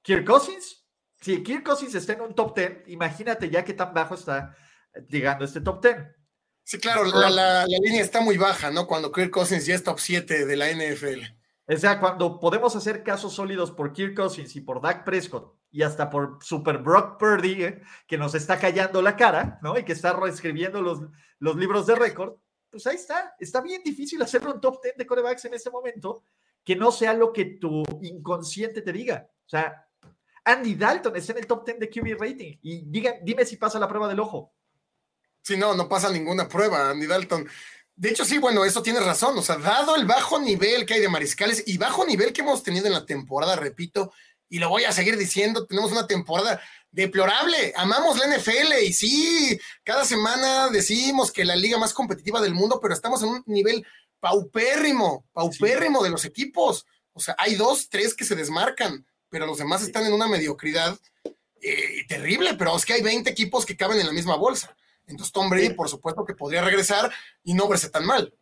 [0.03, 0.85] Kirk Cousins,
[1.21, 4.57] si Kirk Cousins está en un top 10, imagínate ya que tan bajo está
[5.09, 5.97] llegando este top 10.
[6.65, 8.89] Sí, claro, la, la, línea está muy baja, ¿no?
[8.89, 11.23] Cuando Kirk Cousins ya es top 7 de la NFL.
[11.69, 15.83] O sea, cuando podemos hacer casos sólidos por Kirk Cousins y por Dak Prescott y
[15.83, 19.77] hasta por Super Brock Purdy, eh, que nos está callando la cara, ¿no?
[19.77, 21.01] Y que está reescribiendo los,
[21.41, 22.37] los libros de récord,
[22.71, 23.35] pues ahí está.
[23.39, 26.23] Está bien difícil hacer un top 10 de corebacks en este momento
[26.65, 29.29] que no sea lo que tu inconsciente te diga.
[29.29, 29.87] O sea,
[30.45, 33.79] Andy Dalton está en el top 10 de QB rating y diga, dime si pasa
[33.79, 34.53] la prueba del ojo.
[35.43, 37.47] Sí, no, no pasa ninguna prueba, Andy Dalton.
[37.97, 39.37] De hecho, sí, bueno, eso tiene razón.
[39.39, 42.63] O sea, dado el bajo nivel que hay de mariscales y bajo nivel que hemos
[42.63, 44.13] tenido en la temporada, repito,
[44.49, 49.59] y lo voy a seguir diciendo, tenemos una temporada deplorable, amamos la NFL y sí,
[49.83, 53.85] cada semana decimos que la liga más competitiva del mundo, pero estamos en un nivel
[54.21, 56.87] paupérrimo, paupérrimo de los equipos.
[57.13, 60.99] O sea, hay dos, tres que se desmarcan, pero los demás están en una mediocridad
[61.61, 64.77] eh, terrible, pero es que hay 20 equipos que caben en la misma bolsa.
[65.07, 67.11] Entonces Tom Brady, por supuesto que podría regresar
[67.43, 68.35] y no verse tan mal.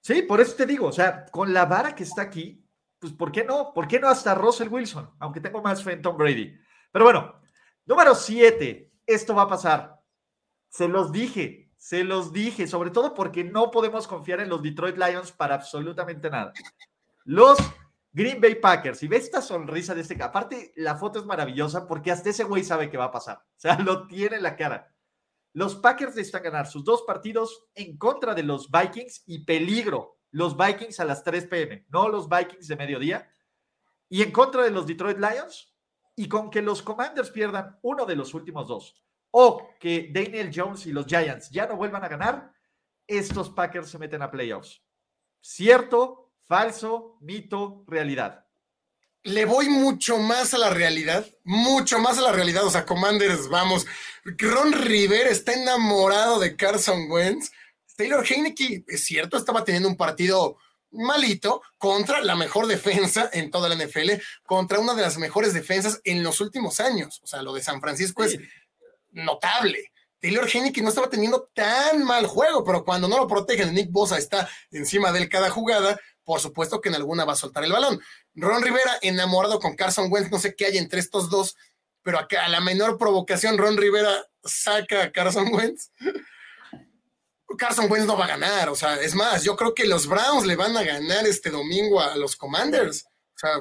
[0.00, 2.64] Sí, por eso te digo, o sea, con la vara que está aquí,
[2.98, 3.72] pues ¿por qué no?
[3.74, 5.10] ¿Por qué no hasta Russell Wilson?
[5.18, 6.56] Aunque tengo más fe en Tom Brady.
[6.92, 7.40] Pero bueno,
[7.84, 10.00] número siete, esto va a pasar.
[10.68, 14.96] Se los dije, se los dije, sobre todo porque no podemos confiar en los Detroit
[14.96, 16.52] Lions para absolutamente nada.
[17.24, 17.58] Los
[18.12, 22.10] Green Bay Packers, y ve esta sonrisa de este, aparte la foto es maravillosa porque
[22.10, 24.95] hasta ese güey sabe que va a pasar, o sea, lo tiene en la cara.
[25.56, 30.18] Los Packers necesitan ganar sus dos partidos en contra de los Vikings y peligro.
[30.30, 33.32] Los Vikings a las 3 pm, no los Vikings de mediodía.
[34.10, 35.74] Y en contra de los Detroit Lions.
[36.14, 39.02] Y con que los Commanders pierdan uno de los últimos dos.
[39.30, 42.52] O que Daniel Jones y los Giants ya no vuelvan a ganar.
[43.06, 44.84] Estos Packers se meten a playoffs.
[45.40, 46.34] ¿Cierto?
[46.42, 47.16] ¿Falso?
[47.22, 47.82] ¿Mito?
[47.86, 48.45] ¿Realidad?
[49.26, 52.64] Le voy mucho más a la realidad, mucho más a la realidad.
[52.64, 53.86] O sea, Commanders, vamos.
[54.24, 57.50] Ron Rivera está enamorado de Carson Wentz.
[57.96, 60.58] Taylor Heineke, es cierto, estaba teniendo un partido
[60.92, 64.12] malito contra la mejor defensa en toda la NFL,
[64.44, 67.20] contra una de las mejores defensas en los últimos años.
[67.22, 68.38] O sea, lo de San Francisco es
[69.10, 69.92] notable.
[70.20, 74.18] Taylor Heineke no estaba teniendo tan mal juego, pero cuando no lo protegen, Nick Bosa
[74.18, 77.72] está encima de él cada jugada, por supuesto que en alguna va a soltar el
[77.72, 78.00] balón.
[78.34, 81.56] Ron Rivera, enamorado con Carson Wentz, no sé qué hay entre estos dos,
[82.02, 85.92] pero acá a la menor provocación, Ron Rivera saca a Carson Wentz.
[87.56, 90.44] Carson Wentz no va a ganar, o sea, es más, yo creo que los Browns
[90.44, 93.06] le van a ganar este domingo a los Commanders.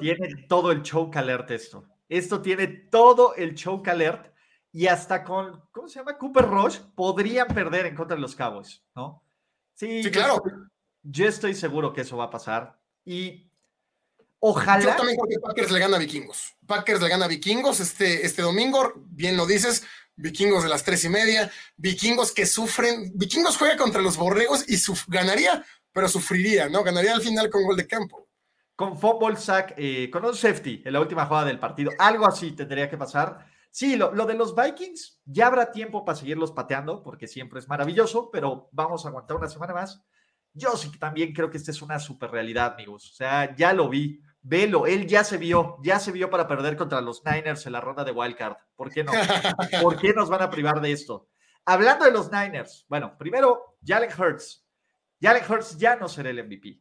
[0.02, 1.88] tiene todo el choke alert esto.
[2.10, 4.34] Esto tiene todo el choke alert
[4.72, 6.18] y hasta con, ¿cómo se llama?
[6.18, 9.24] Cooper Rush podrían perder en contra de los Cowboys, ¿no?
[9.76, 10.42] Sí, claro.
[11.08, 12.80] Yo estoy seguro que eso va a pasar.
[13.06, 13.52] Y
[14.40, 14.84] ojalá.
[14.84, 16.56] Yo también creo que Packers le gana a Vikingos.
[16.66, 18.94] Packers le gana a Vikingos este, este domingo.
[18.96, 19.86] Bien lo dices.
[20.16, 21.52] Vikingos de las tres y media.
[21.78, 23.12] Vikingos que sufren.
[23.14, 26.84] Vikingos juega contra los borregos y ganaría, pero sufriría, ¿no?
[26.84, 28.28] Ganaría al final con gol de campo.
[28.76, 31.92] Con fútbol sack, eh, con un safety en la última jugada del partido.
[32.00, 33.46] Algo así tendría que pasar.
[33.70, 37.68] Sí, lo, lo, de los Vikings, ya habrá tiempo para seguirlos pateando, porque siempre es
[37.68, 40.04] maravilloso, pero vamos a aguantar una semana más.
[40.58, 43.12] Yo sí también creo que esta es una super realidad, amigos.
[43.12, 44.22] O sea, ya lo vi.
[44.42, 47.82] Velo, él ya se vio, ya se vio para perder contra los Niners en la
[47.82, 48.56] ronda de Wildcard.
[48.76, 49.12] ¿Por qué no?
[49.82, 51.28] ¿Por qué nos van a privar de esto?
[51.66, 54.66] Hablando de los Niners, bueno, primero, Jalen Hurts.
[55.20, 56.80] Jalen Hurts ya no será el MVP.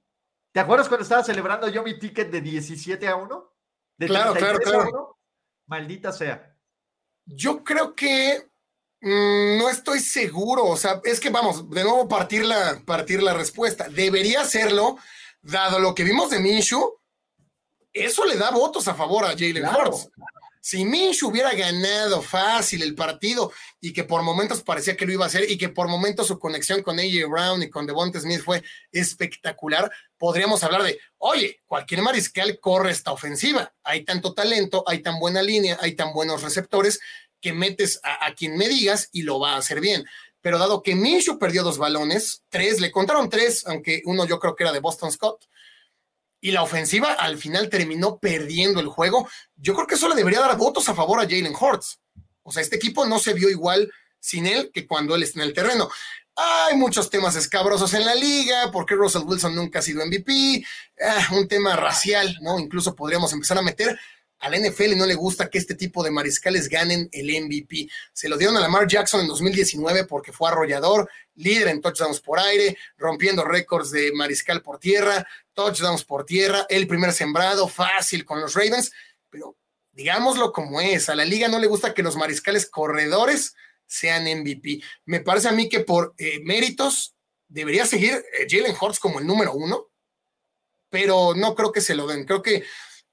[0.53, 3.53] ¿Te acuerdas cuando estaba celebrando yo mi ticket de 17 a 1?
[3.97, 5.19] De claro, claro, claro.
[5.67, 6.55] Maldita sea.
[7.25, 8.53] Yo creo que
[9.05, 13.87] no estoy seguro, o sea, es que vamos, de nuevo partir la, partir la respuesta.
[13.91, 14.97] Debería hacerlo,
[15.43, 16.99] dado lo que vimos de Minshu,
[17.93, 20.09] eso le da votos a favor a Jalen Hurts.
[20.59, 25.25] Si Minshu hubiera ganado fácil el partido y que por momentos parecía que lo iba
[25.25, 28.41] a hacer y que por momentos su conexión con AJ Brown y con Devonta Smith
[28.43, 33.75] fue espectacular, podríamos hablar de, oye, cualquier mariscal corre esta ofensiva.
[33.83, 36.99] Hay tanto talento, hay tan buena línea, hay tan buenos receptores
[37.45, 40.07] que metes a, quien me digas y lo va a hacer bien.
[40.41, 44.57] Pero dado que Minshew perdió dos balones, tres, le contaron tres, aunque uno yo creo
[44.57, 45.45] que era de Boston Scott,
[46.41, 50.41] y la ofensiva al final terminó perdiendo el juego, yo creo que eso le debería
[50.41, 52.01] dar votos a favor a Jalen Hurts.
[52.43, 55.49] O sea, este equipo no se vio igual sin él que cuando él está en
[55.49, 55.91] el terreno.
[56.35, 60.65] Hay muchos temas escabrosos en la liga, porque Russell Wilson nunca ha sido MVP,
[61.07, 62.59] ah, un tema racial, ¿no?
[62.59, 64.01] Incluso podríamos empezar a meter,
[64.41, 67.89] a la NFL no le gusta que este tipo de mariscales ganen el MVP.
[68.13, 72.39] Se lo dieron a Lamar Jackson en 2019 porque fue arrollador, líder en touchdowns por
[72.39, 78.41] aire, rompiendo récords de mariscal por tierra, touchdowns por tierra, el primer sembrado, fácil con
[78.41, 78.93] los Ravens,
[79.31, 79.57] pero
[79.93, 83.55] digámoslo como es, a la liga no le gusta que los mariscales corredores
[83.87, 84.83] sean MVP.
[85.07, 87.15] Me parece a mí que por eh, méritos
[87.49, 89.91] debería seguir eh, Jalen Hurts como el número uno,
[90.91, 92.25] pero no creo que se lo den.
[92.25, 92.65] Creo que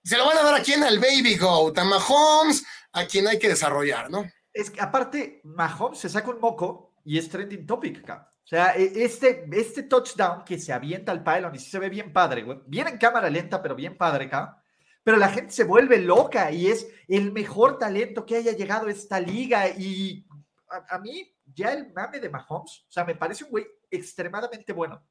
[0.03, 3.39] se lo van a dar a quien, al Baby Goat, a Mahomes, a quien hay
[3.39, 4.25] que desarrollar, ¿no?
[4.53, 8.29] Es que aparte, Mahomes se saca un moco y es trending topic acá.
[8.43, 12.11] O sea, e, este, este touchdown que se avienta al pylon y se ve bien
[12.11, 12.59] padre, güey.
[12.65, 14.61] Bien en cámara lenta, pero bien padre acá.
[15.03, 18.91] Pero la gente se vuelve loca y es el mejor talento que haya llegado a
[18.91, 19.67] esta liga.
[19.69, 20.27] Y
[20.89, 25.01] a mí, ya el mame de Mahomes, o sea, me parece un güey extremadamente bueno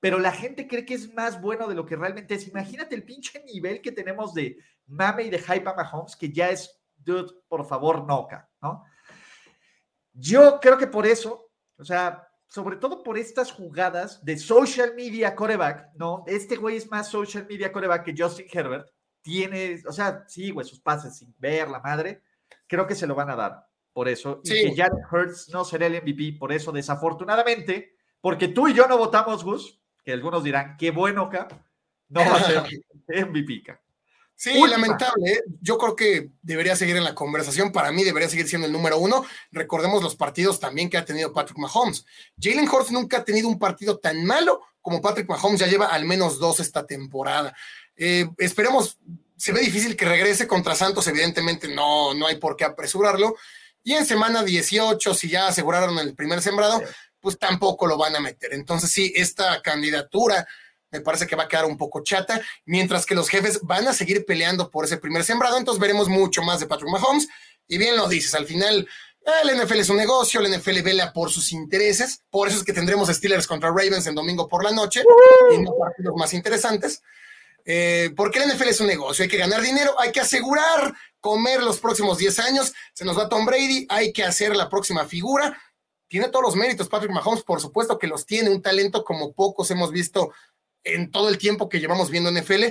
[0.00, 2.46] pero la gente cree que es más bueno de lo que realmente es.
[2.48, 4.56] Imagínate el pinche nivel que tenemos de
[4.86, 8.84] mame y de hype a Mahomes, que ya es, dude, por favor, noca, ¿no?
[10.12, 15.34] Yo creo que por eso, o sea, sobre todo por estas jugadas de social media
[15.34, 16.24] coreback, ¿no?
[16.26, 18.88] Este güey es más social media coreback que Justin Herbert.
[19.20, 22.22] Tiene, o sea, sí, güey, sus pases sin ver la madre.
[22.66, 24.40] Creo que se lo van a dar por eso.
[24.44, 28.86] Y que Jared Hurts no será el MVP, por eso, desafortunadamente, porque tú y yo
[28.86, 31.36] no votamos, Gus, que algunos dirán, qué bueno, que
[32.08, 32.62] no va a ser
[33.28, 33.62] MVP.
[34.34, 35.32] Sí, lamentable.
[35.32, 35.42] ¿eh?
[35.60, 37.72] Yo creo que debería seguir en la conversación.
[37.72, 39.22] Para mí debería seguir siendo el número uno.
[39.52, 42.06] Recordemos los partidos también que ha tenido Patrick Mahomes.
[42.40, 45.60] Jalen Hurts nunca ha tenido un partido tan malo como Patrick Mahomes.
[45.60, 47.54] Ya lleva al menos dos esta temporada.
[47.94, 48.96] Eh, esperemos,
[49.36, 51.06] se ve difícil que regrese contra Santos.
[51.06, 53.36] Evidentemente no, no hay por qué apresurarlo.
[53.82, 56.82] Y en semana 18, si ya aseguraron el primer sembrado,
[57.20, 58.54] pues tampoco lo van a meter.
[58.54, 60.46] Entonces sí, esta candidatura
[60.90, 63.92] me parece que va a quedar un poco chata, mientras que los jefes van a
[63.92, 67.28] seguir peleando por ese primer sembrado, entonces veremos mucho más de Patrick Mahomes.
[67.66, 68.88] Y bien lo dices, al final
[69.42, 72.72] el NFL es un negocio, el NFL vela por sus intereses, por eso es que
[72.72, 75.02] tendremos Steelers contra Ravens en domingo por la noche
[75.52, 77.02] y no partidos más interesantes.
[77.70, 81.62] Eh, porque el NFL es un negocio, hay que ganar dinero, hay que asegurar comer
[81.62, 85.60] los próximos 10 años, se nos va Tom Brady, hay que hacer la próxima figura.
[86.08, 89.70] Tiene todos los méritos Patrick Mahomes, por supuesto que los tiene, un talento como pocos
[89.70, 90.32] hemos visto
[90.82, 92.64] en todo el tiempo que llevamos viendo NFL,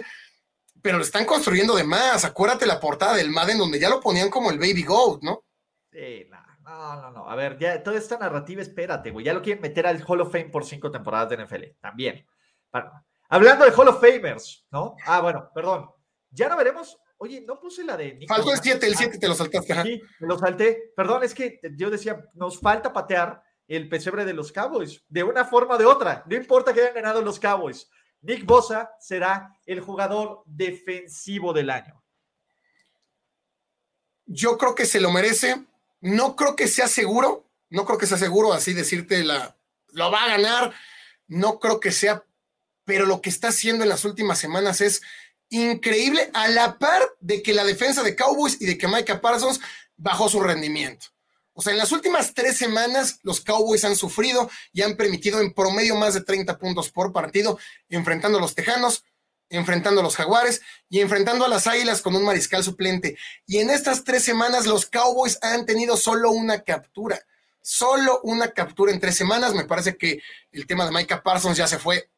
[0.81, 2.25] pero lo están construyendo de más.
[2.25, 5.45] Acuérdate la portada del Madden donde ya lo ponían como el Baby Goat, ¿no?
[5.91, 9.25] Sí, no, no, no, A ver, ya toda esta narrativa, espérate, güey.
[9.25, 11.63] Ya lo quieren meter al Hall of Fame por cinco temporadas de NFL.
[11.79, 12.25] También.
[13.29, 14.95] Hablando de Hall of Famers, ¿no?
[15.05, 15.89] Ah, bueno, perdón.
[16.29, 16.97] Ya no veremos.
[17.17, 18.25] Oye, no puse la de.
[18.27, 19.83] Faltó el 7, el 7 te lo saltaste.
[19.83, 20.93] Sí, me lo salté.
[20.95, 25.43] Perdón, es que yo decía, nos falta patear el pesebre de los Cowboys, de una
[25.45, 26.23] forma o de otra.
[26.27, 27.89] No importa que hayan ganado los Cowboys.
[28.21, 32.03] Nick Bosa será el jugador defensivo del año.
[34.25, 35.65] Yo creo que se lo merece.
[36.01, 37.45] No creo que sea seguro.
[37.69, 39.57] No creo que sea seguro así decirte la,
[39.91, 40.73] lo va a ganar.
[41.27, 42.23] No creo que sea,
[42.85, 45.01] pero lo que está haciendo en las últimas semanas es
[45.49, 49.59] increíble a la par de que la defensa de Cowboys y de que Micah Parsons
[49.95, 51.07] bajó su rendimiento.
[51.53, 55.53] O sea, en las últimas tres semanas los Cowboys han sufrido y han permitido en
[55.53, 57.57] promedio más de 30 puntos por partido,
[57.89, 59.03] enfrentando a los Tejanos,
[59.49, 63.17] enfrentando a los Jaguares y enfrentando a las Águilas con un mariscal suplente.
[63.45, 67.19] Y en estas tres semanas los Cowboys han tenido solo una captura.
[67.61, 69.53] Solo una captura en tres semanas.
[69.53, 72.09] Me parece que el tema de Micah Parsons ya se fue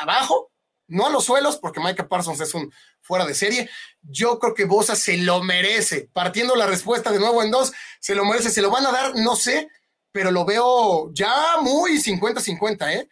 [0.00, 0.51] abajo
[0.88, 3.68] no a los suelos, porque Micah Parsons es un fuera de serie.
[4.02, 6.08] Yo creo que Bosa se lo merece.
[6.12, 8.50] Partiendo la respuesta de nuevo en dos, se lo merece.
[8.50, 9.68] Se lo van a dar, no sé,
[10.12, 13.08] pero lo veo ya muy 50-50, ¿eh?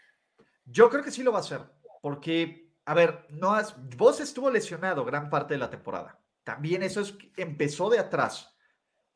[0.65, 1.63] Yo creo que sí lo va a hacer,
[2.01, 6.21] porque, a ver, no has, Bosa estuvo lesionado gran parte de la temporada.
[6.45, 8.50] También eso es, empezó de atrás.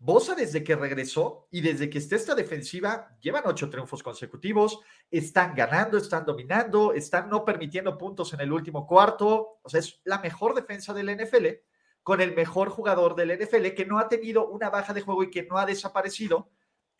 [0.04, 5.54] Bosa desde que regresó y desde que esté esta defensiva, llevan ocho triunfos consecutivos, están
[5.54, 9.60] ganando, están dominando, están no permitiendo puntos en el último cuarto.
[9.62, 11.46] O sea, es la mejor defensa del NFL
[12.02, 15.30] con el mejor jugador del NFL que no ha tenido una baja de juego y
[15.30, 16.50] que no ha desaparecido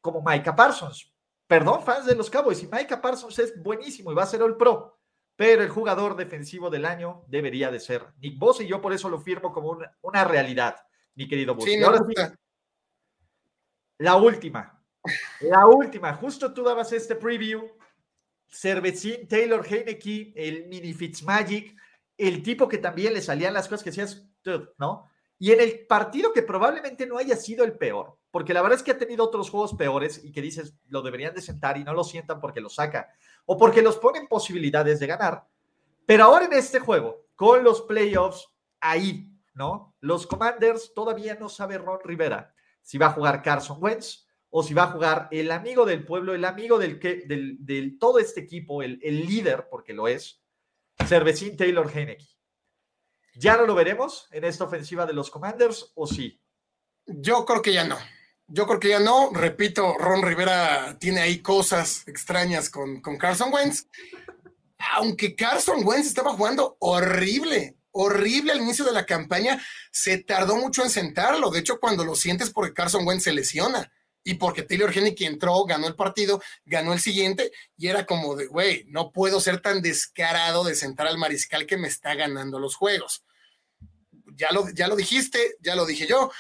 [0.01, 1.13] como Micah Parsons.
[1.47, 4.57] Perdón, fans de los Cowboys, y Micah Parsons es buenísimo y va a ser el
[4.57, 4.99] pro,
[5.37, 9.11] pero el jugador defensivo del año debería de ser Nick Bosa y yo por eso
[9.11, 10.77] lo firmo como una, realidad,
[11.15, 11.69] mi querido Bosa.
[13.99, 14.83] La última.
[15.41, 16.15] La última.
[16.15, 17.71] Justo tú dabas este preview.
[18.49, 21.77] Cervecín, Taylor Heineke, el mini Fitzmagic,
[22.17, 24.25] el tipo que también le salían las cosas que decías,
[24.79, 25.09] ¿no?
[25.39, 28.85] Y en el partido que probablemente no haya sido el peor, porque la verdad es
[28.85, 31.93] que ha tenido otros juegos peores y que dices, lo deberían de sentar y no
[31.93, 33.09] lo sientan porque lo saca
[33.45, 35.49] o porque los ponen posibilidades de ganar.
[36.07, 38.49] Pero ahora en este juego, con los playoffs
[38.81, 39.97] ahí, ¿no?
[40.01, 42.54] Los Commanders todavía no sabe Ron Rivera
[42.85, 46.35] si va a jugar Carson Wentz o si va a jugar el amigo del pueblo,
[46.35, 50.45] el amigo del, que, del, todo este equipo, el, líder, porque lo es,
[51.05, 52.29] Cervecín Taylor Heineke.
[53.35, 56.41] ¿Ya no lo veremos en esta ofensiva de los Commanders o sí?
[57.05, 57.99] Yo creo que ya no.
[58.47, 59.31] Yo creo que ya no.
[59.33, 63.89] Repito, Ron Rivera tiene ahí cosas extrañas con, con Carson Wentz.
[64.93, 70.83] Aunque Carson Wentz estaba jugando horrible, horrible al inicio de la campaña, se tardó mucho
[70.83, 71.51] en sentarlo.
[71.51, 73.91] De hecho, cuando lo sientes porque Carson Wentz se lesiona
[74.25, 78.47] y porque Taylor Hennick entró, ganó el partido, ganó el siguiente y era como de,
[78.47, 82.75] güey, no puedo ser tan descarado de sentar al mariscal que me está ganando los
[82.75, 83.25] juegos.
[84.37, 86.33] Ya lo, ya lo dijiste, ya lo dije yo.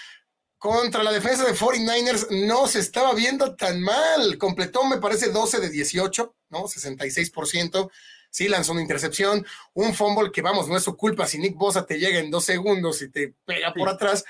[0.58, 4.38] Contra la defensa de 49ers no se estaba viendo tan mal.
[4.38, 6.64] Completó, me parece, 12 de 18, ¿no?
[6.64, 7.90] 66%
[8.34, 11.86] sí lanzó una intercepción, un fumble que vamos, no es su culpa, si Nick Bosa
[11.86, 14.24] te llega en dos segundos y te pega por atrás,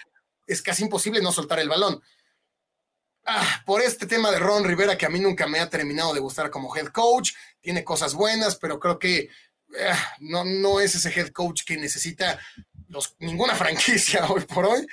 [0.46, 2.02] es casi imposible no soltar el balón.
[3.24, 6.20] Ah, por este tema de Ron Rivera, que a mí nunca me ha terminado de
[6.20, 9.30] gustar como head coach, tiene cosas buenas, pero creo que
[9.88, 12.38] ah, no, no es ese head coach que necesita
[12.88, 14.86] los, ninguna franquicia hoy por hoy.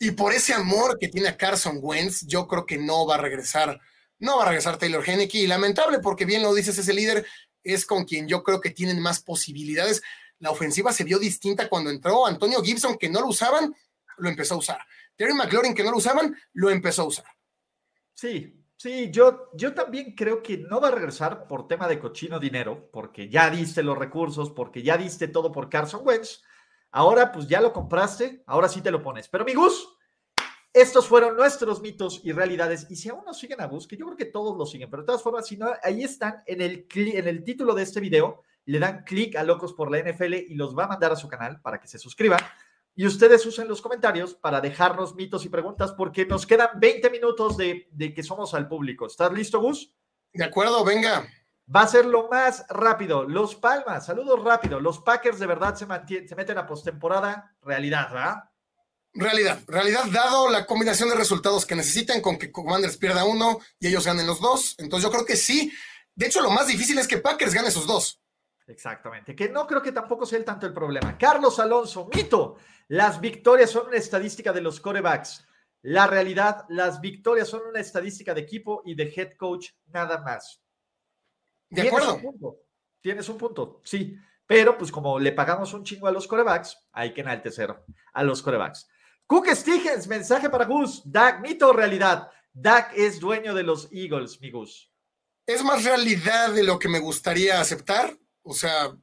[0.00, 3.18] Y por ese amor que tiene a Carson Wentz, yo creo que no va a
[3.18, 3.78] regresar,
[4.18, 5.38] no va a regresar Taylor Henneke.
[5.38, 7.24] Y lamentable, porque bien lo dices, ese líder
[7.66, 10.02] es con quien yo creo que tienen más posibilidades.
[10.38, 13.74] La ofensiva se vio distinta cuando entró Antonio Gibson, que no lo usaban,
[14.18, 14.78] lo empezó a usar.
[15.16, 17.26] Terry McLaurin, que no lo usaban, lo empezó a usar.
[18.14, 22.38] Sí, sí, yo, yo también creo que no va a regresar por tema de cochino
[22.38, 26.42] dinero, porque ya diste los recursos, porque ya diste todo por Carson Wentz.
[26.90, 29.28] Ahora, pues ya lo compraste, ahora sí te lo pones.
[29.28, 29.95] Pero mi Gus,
[30.76, 32.86] estos fueron nuestros mitos y realidades.
[32.90, 35.02] Y si aún no siguen a Gus, que yo creo que todos lo siguen, pero
[35.02, 38.42] de todas formas, si no, ahí están en el, en el título de este video.
[38.66, 41.28] Le dan clic a Locos por la NFL y los va a mandar a su
[41.28, 42.40] canal para que se suscriban.
[42.94, 47.56] Y ustedes usen los comentarios para dejarnos mitos y preguntas porque nos quedan 20 minutos
[47.56, 49.06] de, de que somos al público.
[49.06, 49.94] ¿Estás listo, Gus?
[50.34, 51.26] De acuerdo, venga.
[51.74, 53.24] Va a ser lo más rápido.
[53.24, 54.78] Los Palmas, saludos rápido.
[54.78, 55.86] Los Packers de verdad se,
[56.28, 57.56] se meten a postemporada.
[57.62, 58.50] Realidad, ¿verdad?
[59.18, 63.88] Realidad, realidad, dado la combinación de resultados que necesitan con que Commanders pierda uno y
[63.88, 64.74] ellos ganen los dos.
[64.78, 65.72] Entonces yo creo que sí.
[66.14, 68.20] De hecho, lo más difícil es que Packers gane esos dos.
[68.66, 71.16] Exactamente, que no creo que tampoco sea el tanto el problema.
[71.16, 72.56] Carlos Alonso, mito,
[72.88, 75.46] las victorias son una estadística de los corebacks.
[75.82, 80.60] La realidad, las victorias son una estadística de equipo y de head coach, nada más.
[81.70, 82.20] De acuerdo.
[83.00, 84.16] Tienes un punto, sí.
[84.46, 87.74] Pero pues como le pagamos un chingo a los corebacks, hay que enaltecer
[88.12, 88.88] a los corebacks.
[89.26, 91.02] Cook Stigens, mensaje para Gus.
[91.04, 92.30] Dak, mito o realidad.
[92.52, 94.90] Dak es dueño de los Eagles, mi Gus.
[95.46, 98.16] Es más realidad de lo que me gustaría aceptar.
[98.42, 98.96] O sea,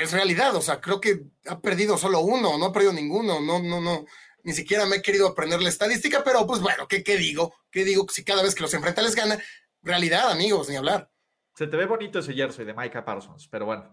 [0.00, 0.54] es realidad.
[0.54, 3.40] O sea, creo que ha perdido solo uno, no ha perdido ninguno.
[3.40, 4.06] No, no, no.
[4.44, 7.54] Ni siquiera me he querido aprender la estadística, pero pues bueno, ¿qué, qué digo?
[7.70, 8.06] ¿Qué digo?
[8.08, 9.38] Si cada vez que los enfrenta les gana.
[9.82, 11.10] Realidad, amigos, ni hablar.
[11.54, 13.90] Se te ve bonito ese jersey de Micah Parsons, pero bueno.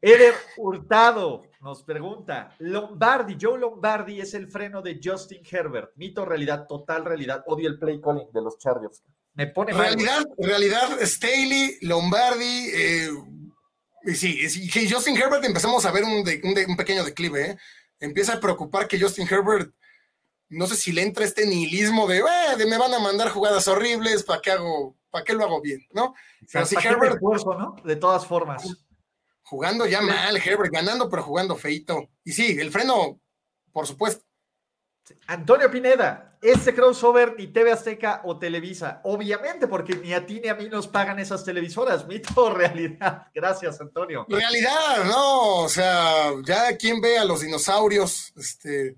[0.00, 5.90] Eder Hurtado nos pregunta, Lombardi, Joe Lombardi es el freno de Justin Herbert.
[5.96, 7.42] Mito, realidad, total realidad.
[7.46, 9.02] Odio el play calling de los Chargers.
[9.34, 13.10] Me pone Realidad, realidad, Staley, Lombardi, eh,
[14.14, 17.50] sí, Justin Herbert empezamos a ver un, un, pequeño declive.
[17.50, 17.58] ¿eh?
[18.00, 19.72] Empieza a preocupar que Justin Herbert,
[20.48, 23.66] no sé si le entra este nihilismo de, eh, de me van a mandar jugadas
[23.68, 25.86] horribles, ¿para qué hago, para qué lo hago bien?
[25.92, 26.14] ¿no?
[26.52, 27.20] Pero si Herbert...
[27.20, 27.76] ¿no?
[27.84, 28.87] De todas formas
[29.48, 32.10] Jugando ya mal, Herbert, ganando, pero jugando feito.
[32.22, 33.18] Y sí, el freno,
[33.72, 34.22] por supuesto.
[35.26, 39.00] Antonio Pineda, este crossover ni TV Azteca o Televisa.
[39.04, 42.06] Obviamente, porque ni a ti ni a mí nos pagan esas televisoras.
[42.08, 43.28] Mito realidad.
[43.34, 44.26] Gracias, Antonio.
[44.28, 45.62] Realidad, no.
[45.62, 48.96] O sea, ya quien ve a los dinosaurios este,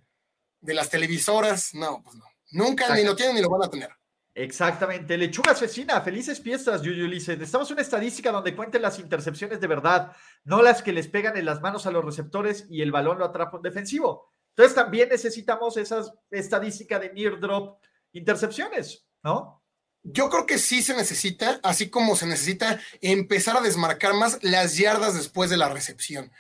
[0.61, 2.25] de las televisoras, no, pues no.
[2.51, 3.91] Nunca ni lo tienen ni lo van a tener.
[4.35, 5.17] Exactamente.
[5.19, 7.37] Lechuga asesina, felices fiestas, Yuyu Lice.
[7.37, 10.13] Necesitamos una estadística donde cuenten las intercepciones de verdad,
[10.45, 13.25] no las que les pegan en las manos a los receptores y el balón lo
[13.25, 14.33] atrapa un defensivo.
[14.51, 17.81] Entonces también necesitamos esa estadística de near drop
[18.13, 19.63] intercepciones, ¿no?
[20.03, 24.79] Yo creo que sí se necesita, así como se necesita empezar a desmarcar más las
[24.79, 26.33] yardas después de la recepción.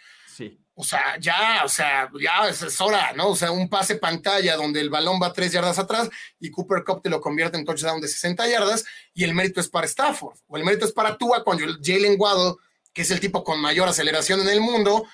[0.80, 3.28] O sea, ya, o sea, ya es, hora, ¿no?
[3.28, 6.08] O sea, un pase pantalla donde el balón va tres yardas atrás
[6.38, 9.68] y Cooper Cup te lo convierte en touchdown de 60 yardas y el mérito es
[9.68, 12.54] para Stafford o el mérito es para Tua cuando Jalen Waddle,
[12.94, 15.06] que es el tipo con mayor aceleración en el mundo,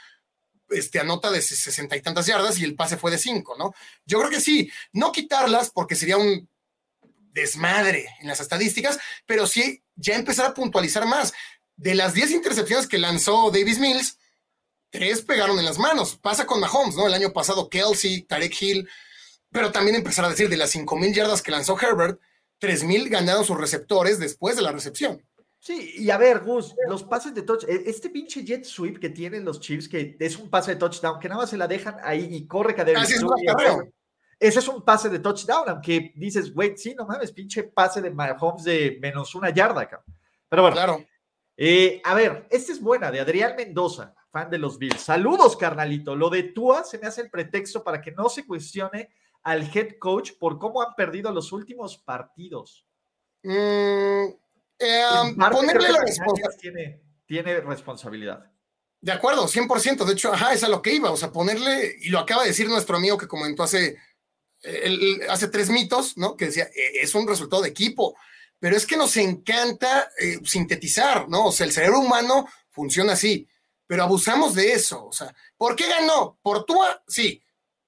[0.70, 3.74] este, anota de sesenta y tantas yardas y el pase fue de cinco, ¿no?
[4.04, 6.48] Yo creo que sí, no quitarlas porque sería un
[7.32, 11.32] desmadre en las estadísticas, pero sí ya empezar a puntualizar más.
[11.76, 14.18] De las 10 intercepciones que lanzó Davis Mills,
[14.90, 16.16] tres pegaron en las manos.
[16.16, 17.06] Pasa con Mahomes, ¿no?
[17.06, 18.88] El año pasado Kelsey, Tarek Hill,
[19.50, 22.20] pero también empezar a decir de las mil yardas que lanzó Herbert,
[22.84, 25.22] mil ganaron sus receptores después de la recepción.
[25.58, 29.10] Sí, y a ver, Gus, los pases de touch, e, este pinche jet sweep que
[29.10, 31.96] tienen los Chiefs, que es un pase de touchdown, que nada más se la dejan
[32.04, 33.02] ahí y corre cadena.
[34.38, 38.10] Ese es un pase de touchdown, aunque dices, wait, sí, no mames, pinche pase de
[38.10, 40.14] Mahomes de menos una yarda, cabrón.
[40.48, 40.76] Pero bueno.
[40.76, 41.04] Claro.
[41.56, 45.00] Eh, a ver, esta es buena, de Adrián Mendoza fan de los Bills.
[45.00, 46.14] Saludos, carnalito.
[46.14, 49.08] Lo de Tua se me hace el pretexto para que no se cuestione
[49.42, 52.86] al head coach por cómo han perdido los últimos partidos.
[53.42, 54.26] Mm,
[54.78, 55.02] eh,
[55.50, 56.50] ponerle la responsabilidad.
[56.60, 58.52] Tiene, tiene responsabilidad.
[59.00, 60.04] De acuerdo, 100%.
[60.04, 61.10] De hecho, ajá, es a lo que iba.
[61.10, 63.96] O sea, ponerle, y lo acaba de decir nuestro amigo que comentó hace,
[65.30, 66.36] hace tres mitos, ¿no?
[66.36, 68.14] Que decía, e, es un resultado de equipo.
[68.58, 71.46] Pero es que nos encanta eh, sintetizar, ¿no?
[71.46, 73.48] O sea, el cerebro humano funciona así
[73.86, 75.06] pero abusamos de eso.
[75.06, 76.38] O sea, ¿por qué ganó?
[76.42, 77.02] ¿Por Tua?
[77.06, 77.42] Sí.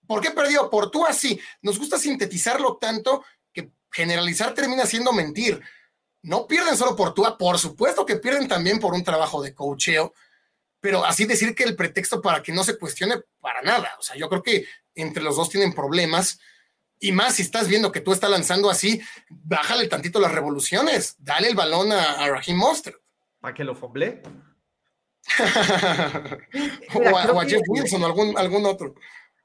[0.07, 0.71] ¿Por qué perdió?
[0.71, 1.13] Por Tua?
[1.13, 1.41] Sí.
[1.63, 5.61] Nos gusta sintetizarlo tanto que generalizar termina siendo mentir.
[6.23, 10.15] No pierden solo por Tua, por supuesto que pierden también por un trabajo de coacheo,
[10.81, 13.91] pero así decir que el pretexto para que no se cuestione para nada.
[13.99, 16.39] O sea, yo creo que entre los dos tienen problemas.
[17.01, 21.49] Y más si estás viendo que tú estás lanzando así, bájale tantito las revoluciones, dale
[21.49, 23.01] el balón a, a Raheem Monster.
[23.41, 24.23] ¿Para que lo foble?
[26.95, 28.95] o, a, Jeff Wilson o algún, algún otro.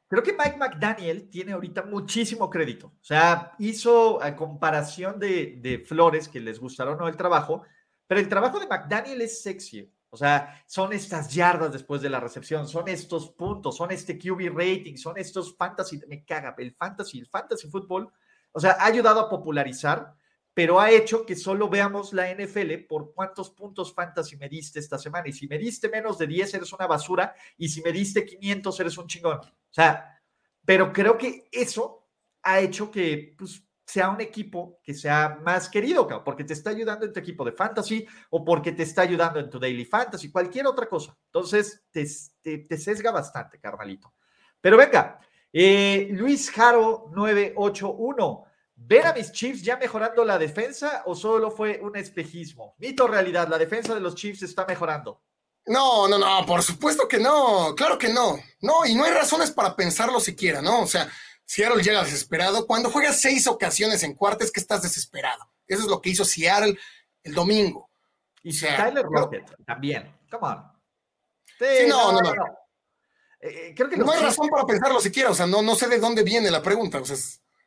[0.08, 2.88] Creo que Mike McDaniel tiene ahorita muchísimo crédito.
[2.88, 7.64] O sea, hizo a comparación de, de Flores, que les gustaron no el trabajo,
[8.06, 9.92] pero el trabajo de McDaniel es sexy.
[10.14, 14.56] O sea, son estas yardas después de la recepción, son estos puntos, son este QB
[14.56, 16.00] rating, son estos fantasy.
[16.08, 18.14] Me caga, el fantasy, el fantasy fútbol
[18.52, 20.14] O sea, ha ayudado a popularizar,
[20.54, 24.99] pero ha hecho que solo veamos la NFL por cuántos puntos fantasy me diste esta
[24.99, 25.28] semana.
[25.28, 27.34] Y si me diste menos de 10, eres una basura.
[27.58, 29.39] Y si me diste 500, eres un chingón.
[29.39, 30.22] O sea,
[30.64, 32.08] pero creo que eso
[32.43, 37.06] ha hecho que pues, sea un equipo que sea más querido, porque te está ayudando
[37.06, 40.68] en tu equipo de fantasy o porque te está ayudando en tu daily fantasy, cualquier
[40.68, 41.18] otra cosa.
[41.26, 42.06] Entonces, te,
[42.41, 44.14] te, sesga bastante, carnalito.
[44.62, 45.20] Pero venga,
[45.51, 48.45] eh, Luis Jaro 981.
[48.86, 52.76] ¿Ven a mis Chiefs ya mejorando la defensa o solo fue un espejismo?
[52.80, 55.22] Mito realidad, la defensa de los Chiefs está mejorando.
[55.66, 58.38] No, no, no, por supuesto que no, claro que no.
[58.60, 60.82] No, y no hay razones para pensarlo siquiera, ¿no?
[60.82, 61.10] O sea,
[61.46, 62.68] Seattle llega desesperado.
[62.68, 65.50] Cuando juegas seis ocasiones en cuartos, que estás desesperado.
[65.66, 66.78] Eso es lo que hizo Seattle
[67.24, 67.90] el domingo.
[68.44, 70.14] Y Tyler Rocket también.
[70.30, 70.64] Come on.
[71.58, 72.44] Sí, no, no, no.
[73.40, 75.30] Eh, eh, creo que no hay razón para pensarlo siquiera.
[75.30, 77.00] O sea, no, no sé de dónde viene la pregunta.
[77.00, 77.16] O sea,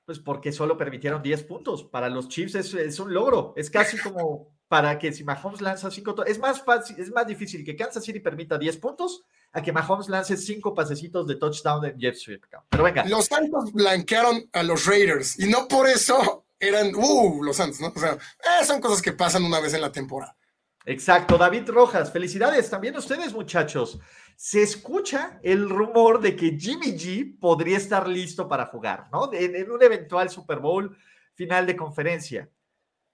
[0.06, 1.84] Pues porque solo permitieron 10 puntos.
[1.84, 3.52] Para los Chiefs es, es un logro.
[3.56, 7.64] Es casi como para que si Mahomes lanza 5 es más fácil, es más difícil
[7.64, 11.98] que Kansas City permita 10 puntos a que Mahomes lance cinco pasecitos de touchdown en
[11.98, 12.44] Jeff Swift.
[12.68, 13.04] Pero venga.
[13.06, 17.88] Los Santos blanquearon a los Raiders y no por eso eran, uh, los Santos, ¿no?
[17.88, 20.36] O sea, eh, son cosas que pasan una vez en la temporada.
[20.84, 23.98] Exacto, David Rojas, felicidades también ustedes, muchachos.
[24.36, 29.32] Se escucha el rumor de que Jimmy G podría estar listo para jugar, ¿no?
[29.32, 30.96] En, un eventual Super Bowl
[31.34, 32.50] final de conferencia.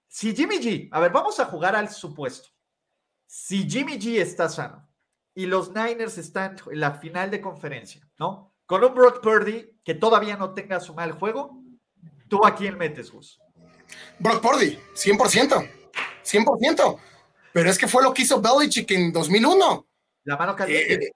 [0.08, 2.50] Si Jimmy G, a ver, vamos a jugar al supuesto.
[3.24, 4.88] Si Jimmy G está sano,
[5.34, 8.54] y los Niners están en la final de conferencia, ¿no?
[8.66, 11.62] Con un Brock Purdy que todavía no tenga su mal juego,
[12.28, 13.40] ¿tú a quién metes, Gus?
[14.18, 15.70] Brock Purdy, 100%,
[16.24, 16.98] 100%.
[17.52, 19.86] Pero es que fue lo que hizo Belichick en 2001.
[20.24, 20.94] La mano caliente.
[20.94, 21.12] Eh,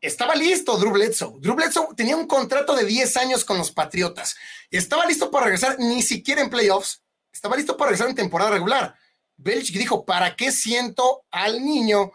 [0.00, 1.34] estaba listo Drew Bledsoe.
[1.40, 4.36] Drew Bledsoe tenía un contrato de 10 años con los Patriotas.
[4.70, 7.02] Estaba listo para regresar ni siquiera en playoffs.
[7.32, 8.96] Estaba listo para regresar en temporada regular.
[9.36, 12.12] Belichick dijo, ¿para qué siento al niño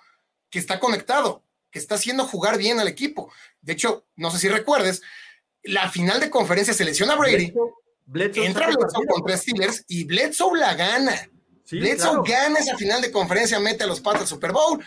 [0.55, 3.29] que está conectado, que está haciendo jugar bien al equipo.
[3.61, 5.01] De hecho, no sé si recuerdes,
[5.63, 7.53] la final de conferencia selecciona a Brady,
[8.35, 11.29] entra Bledsoe contra Steelers y Bledsoe la gana.
[11.69, 14.81] Bledsoe gana esa final de conferencia, mete a los Pats al Super Bowl.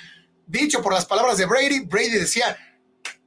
[0.49, 2.57] Dicho por las palabras de Brady, Brady decía,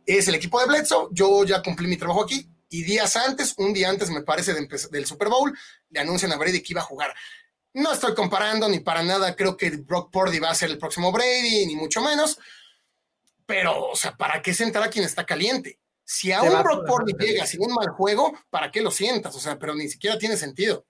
[0.08, 2.50] es el equipo de Bledsoe, yo ya cumplí mi trabajo aquí.
[2.68, 5.56] Y días antes, un día antes me parece del Super Bowl,
[5.90, 7.14] le anuncian a Brady que iba a jugar.
[7.74, 11.12] No estoy comparando ni para nada, creo que Brock Purdy va a ser el próximo
[11.12, 12.40] Brady, ni mucho menos.
[13.46, 15.80] Pero, o sea, ¿para qué sentar a quien está caliente?
[16.04, 19.36] Si a un Brock Purdy llega sin un mal juego, ¿para qué lo sientas?
[19.36, 20.88] O sea, pero ni siquiera tiene sentido.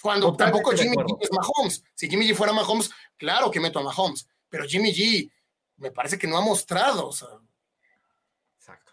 [0.00, 1.82] Cuando tampoco Jimmy G es Mahomes.
[1.94, 4.28] Si Jimmy G fuera Mahomes, claro que meto a Mahomes.
[4.48, 5.32] Pero Jimmy G
[5.76, 7.08] me parece que no ha mostrado.
[7.08, 7.28] O sea.
[8.56, 8.92] Exacto.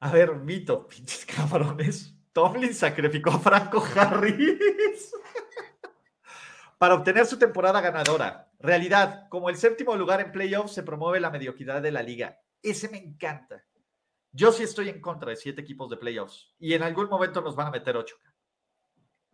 [0.00, 2.14] A ver, mito, pinches cabrones.
[2.32, 5.12] Tomlin sacrificó a Franco Harris
[6.78, 8.50] para obtener su temporada ganadora.
[8.60, 12.40] Realidad, como el séptimo lugar en playoffs se promueve la mediocridad de la liga.
[12.62, 13.64] Ese me encanta.
[14.32, 17.56] Yo sí estoy en contra de siete equipos de playoffs y en algún momento nos
[17.56, 18.16] van a meter ocho.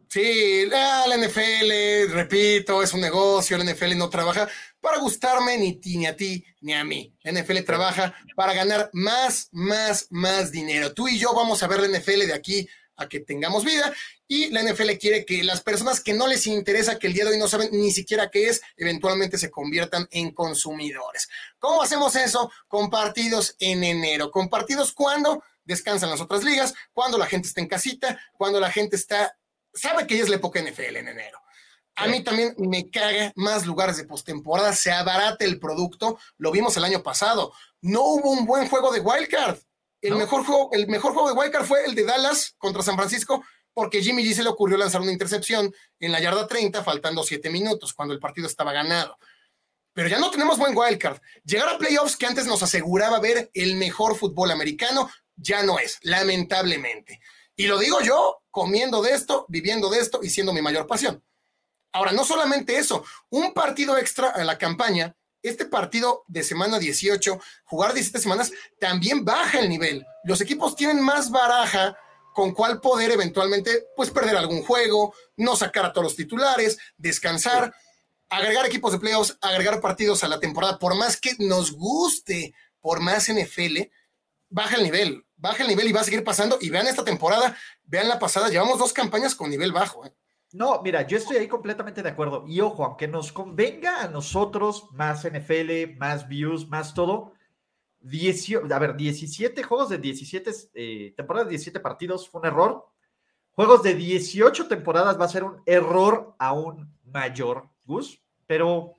[0.09, 4.49] Sí, la, NFL, repito, es un negocio, la NFL no trabaja
[4.81, 7.13] para gustarme ni, ni a ti ni a mí.
[7.23, 10.95] La NFL trabaja para ganar más, más, más dinero.
[10.95, 13.93] Tú y yo vamos a ver la NFL de aquí a que tengamos vida
[14.29, 17.33] y la NFL quiere que las personas que no les interesa, que el día de
[17.33, 21.29] hoy no saben ni siquiera qué es, eventualmente se conviertan en consumidores.
[21.59, 22.51] ¿Cómo hacemos eso?
[22.69, 24.31] Con partidos en enero.
[24.31, 26.75] ¿Con partidos cuando descansan las otras ligas?
[26.93, 29.37] Cuando la gente está en casita, cuando la gente está,
[29.77, 31.39] sabe que ya es la época NFL en enero.
[31.97, 36.77] A mí también me caga más lugares de postemporada, se abarata el producto, lo vimos
[36.77, 37.55] el año pasado.
[37.81, 39.59] No hubo un buen juego de wildcard.
[40.03, 43.43] El, mejor juego, el mejor juego de wildcard fue el de Dallas contra San Francisco,
[43.73, 47.49] porque Jimmy G se le ocurrió lanzar una intercepción en la yarda 30, faltando 7
[47.49, 49.17] minutos, cuando el partido estaba ganado.
[49.95, 51.19] Pero ya no tenemos buen wildcard.
[51.45, 55.99] Llegar a playoffs que antes nos aseguraba ver el mejor fútbol americano, ya no es,
[56.03, 57.21] lamentablemente.
[57.55, 61.23] Y lo digo yo, comiendo de esto, viviendo de esto y siendo mi mayor pasión.
[61.93, 67.39] Ahora, no solamente eso, un partido extra a la campaña, este partido de semana 18,
[67.67, 68.51] jugar 17 semanas,
[68.81, 70.07] también baja el nivel.
[70.25, 71.99] Los equipos tienen más baraja
[72.33, 77.75] con cuál poder eventualmente pues perder algún juego, no sacar a todos los titulares, descansar,
[78.31, 83.01] agregar equipos de playoffs, agregar partidos a la temporada, por más que nos guste, por
[83.01, 83.91] más NFL,
[84.49, 86.57] baja el nivel, baja el nivel y va a seguir pasando.
[86.59, 87.55] Y vean esta temporada,
[87.87, 90.05] vean la pasada, llevamos dos campañas con nivel bajo.
[90.05, 90.13] ¿eh?
[90.53, 92.45] No, mira, yo estoy ahí completamente de acuerdo.
[92.47, 97.33] Y ojo, aunque nos convenga a nosotros más NFL, más views, más todo,
[98.71, 102.87] a ver, 17 juegos de 17, eh, temporadas de 17 partidos fue un error.
[103.53, 108.93] Juegos de 18 temporadas va a ser un error aún mayor, Gus, pero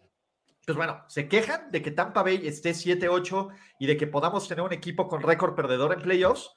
[0.66, 4.66] pues bueno, se quejan de que Tampa Bay esté 7-8 y de que podamos tener
[4.66, 6.52] un equipo con récord perdedor en playoffs.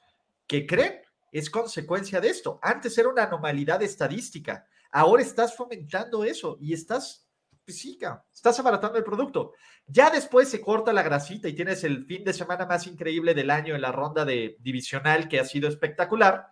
[0.47, 1.01] ¿Qué creen?
[1.31, 2.59] Es consecuencia de esto.
[2.61, 4.67] Antes era una anomalidad estadística.
[4.91, 7.27] Ahora estás fomentando eso y estás,
[7.65, 7.85] pues
[8.33, 9.53] estás abaratando el producto.
[9.87, 13.49] Ya después se corta la grasita y tienes el fin de semana más increíble del
[13.49, 16.47] año en la ronda de divisional que ha sido espectacular.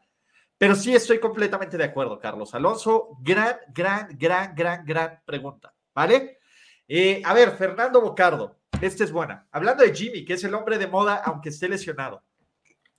[0.57, 3.17] Pero sí estoy completamente de acuerdo, Carlos Alonso.
[3.21, 5.73] Gran, gran, gran, gran, gran pregunta.
[5.93, 6.39] ¿Vale?
[6.87, 9.47] Eh, a ver, Fernando Bocardo, esta es buena.
[9.51, 12.23] Hablando de Jimmy, que es el hombre de moda, aunque esté lesionado.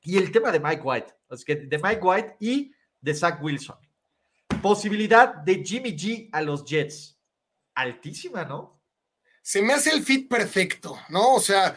[0.02, 3.76] Y el tema de Mike White, es que de Mike White y de Zach Wilson.
[4.62, 7.18] Posibilidad de Jimmy G a los Jets.
[7.74, 8.82] Altísima, ¿no?
[9.42, 11.34] Se me hace el fit perfecto, ¿no?
[11.34, 11.74] O sea,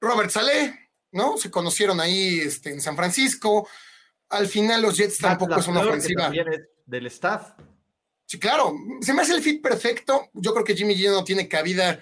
[0.00, 1.36] Robert Saleh, ¿no?
[1.36, 3.68] Se conocieron ahí este, en San Francisco.
[4.30, 6.32] Al final los Jets tampoco es una ofensiva.
[6.86, 7.52] del staff.
[8.26, 10.30] Sí, claro, se me hace el fit perfecto.
[10.32, 12.00] Yo creo que Jimmy G no tiene cabida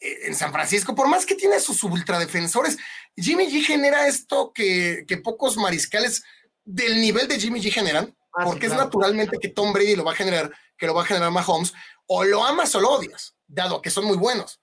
[0.00, 2.78] en San Francisco, por más que tiene sus ultradefensores.
[3.16, 6.22] Jimmy G genera esto que, pocos mariscales
[6.64, 10.12] del nivel de Jimmy G generan, ah, porque es naturalmente que Tom Brady lo va
[10.12, 11.72] a generar, que lo va a generar Mahomes,
[12.06, 14.60] o lo amas o lo odias, dado que son muy buenos.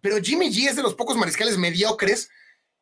[0.00, 2.28] Pero Jimmy G es de los pocos mariscales mediocres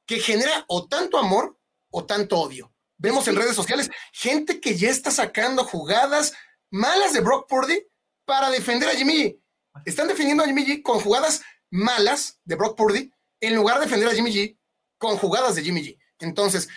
[0.07, 1.59] que genera o tanto amor
[1.91, 2.73] o tanto odio.
[2.97, 6.33] Vemos en redes sociales gente que ya está sacando jugadas
[6.71, 7.87] malas de Brock Purdy
[8.25, 9.41] para defender a Jimmy G.
[9.85, 14.09] Están defendiendo a Jimmy G con jugadas malas de Brock Purdy en lugar de defender
[14.09, 14.59] a Jimmy G
[14.99, 15.99] con jugadas de Jimmy G.
[16.19, 16.69] Entonces,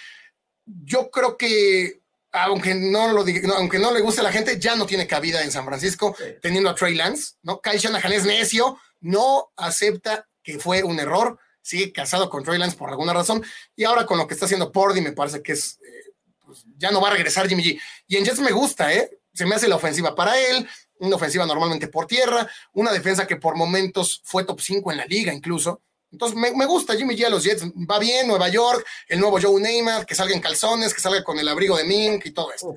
[0.66, 4.76] yo creo que aunque no lo diga, aunque no le guste a la gente, ya
[4.76, 7.62] no tiene cabida en San Francisco teniendo a Trey Lance, ¿no?
[7.62, 12.76] Kyle Shanahan es necio, no acepta que fue un error, sigue casado con Trey Lance
[12.76, 13.44] por alguna razón,
[13.76, 16.14] y ahora con lo que está haciendo Purdy me parece que es, eh,
[16.44, 17.82] pues, ya no va a regresar Jimmy G.
[18.08, 19.20] Y en Jets me gusta, ¿eh?
[19.34, 20.68] se me hace la ofensiva para él,
[21.04, 25.06] una ofensiva normalmente por tierra, una defensa que por momentos fue top 5 en la
[25.06, 25.82] liga incluso.
[26.12, 29.60] Entonces me, gusta Jimmy G a los Jets, va bien, Nueva York, el nuevo Joe
[29.60, 32.76] Neymar, que salga en calzones, que salga con el abrigo de Mink y todo esto.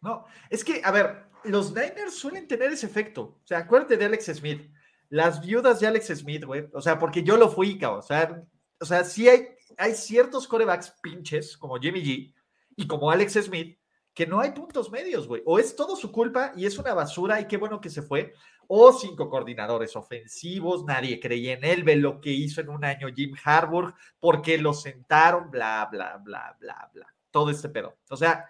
[0.00, 3.38] No, es que, a ver, los Niners suelen tener ese efecto.
[3.42, 4.68] O sea, acuérdate de Alex Smith,
[5.08, 6.68] las viudas de Alex Smith, güey.
[6.74, 8.00] O sea, porque yo lo fui, cabrón.
[8.00, 8.44] O sea,
[8.80, 9.46] o sea sí hay,
[9.78, 12.34] hay ciertos corebacks pinches como Jimmy G
[12.74, 13.78] y como Alex Smith
[14.14, 15.42] que no hay puntos medios, güey.
[15.46, 18.34] O es todo su culpa y es una basura y qué bueno que se fue.
[18.68, 23.08] O cinco coordinadores ofensivos, nadie creía en él, ve lo que hizo en un año
[23.14, 27.06] Jim Harburg, porque lo sentaron, bla, bla, bla, bla, bla.
[27.30, 27.96] Todo este pedo.
[28.10, 28.48] O sea,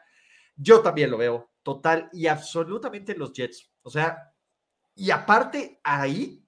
[0.56, 3.70] yo también lo veo total y absolutamente en los Jets.
[3.82, 4.32] O sea,
[4.94, 6.44] y aparte ahí,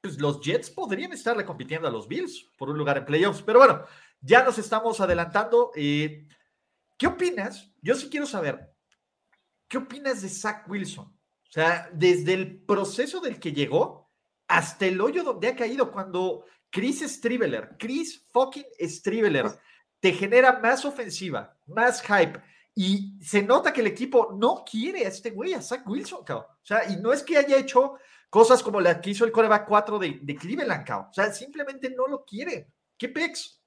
[0.00, 3.42] pues los Jets podrían estarle compitiendo a los Bills por un lugar en playoffs.
[3.42, 3.84] Pero bueno,
[4.20, 5.72] ya nos estamos adelantando.
[5.74, 6.26] Eh,
[7.00, 7.72] ¿Qué opinas?
[7.80, 8.74] Yo sí quiero saber,
[9.66, 11.06] ¿qué opinas de Zach Wilson?
[11.06, 14.12] O sea, desde el proceso del que llegó
[14.46, 19.46] hasta el hoyo donde ha caído cuando Chris Striveler, Chris fucking Striveler,
[19.98, 22.38] te genera más ofensiva, más hype.
[22.74, 26.48] Y se nota que el equipo no quiere a este güey, a Zach Wilson, cabrón.
[26.50, 27.94] O sea, y no es que haya hecho
[28.28, 31.08] cosas como la que hizo el coreback 4 de, de Cleveland, cabrón.
[31.08, 32.74] O sea, simplemente no lo quiere.
[32.98, 33.59] ¿Qué pex?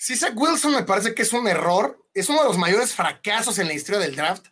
[0.00, 3.58] Si Zach Wilson me parece que es un error, es uno de los mayores fracasos
[3.58, 4.46] en la historia del draft.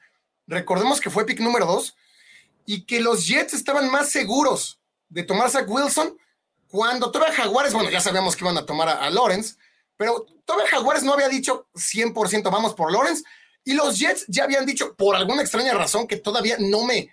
[0.47, 1.97] Recordemos que fue pick número 2
[2.67, 4.79] y que los Jets estaban más seguros
[5.09, 6.19] de tomar a Zach Wilson
[6.67, 9.57] cuando todavía Jaguares, bueno, ya sabíamos que iban a tomar a, Lawrence,
[9.97, 13.25] pero todavía Jaguares no había dicho 100% vamos por Lawrence
[13.65, 17.11] y los Jets ya habían dicho por alguna extraña razón que todavía no me,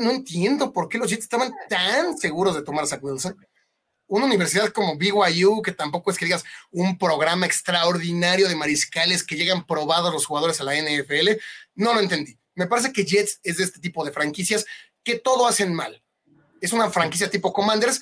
[0.00, 3.36] no entiendo por qué los Jets estaban tan seguros de tomar a Zach Wilson
[4.08, 9.36] una universidad como BYU, que tampoco es que digas un programa extraordinario de mariscales que
[9.36, 11.38] llegan probados los jugadores a la NFL,
[11.74, 12.38] no lo entendí.
[12.54, 14.66] Me parece que Jets es de este tipo de franquicias
[15.04, 16.02] que todo hacen mal.
[16.60, 18.00] Es una franquicia tipo Commanders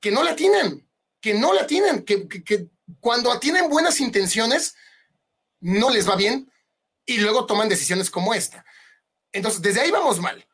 [0.00, 0.88] que no la tienen,
[1.20, 2.68] que no la tienen, que, que
[3.00, 4.74] cuando tienen buenas intenciones
[5.60, 6.50] no les va bien
[7.04, 8.64] y luego toman decisiones como esta.
[9.32, 10.46] Entonces, desde ahí vamos mal.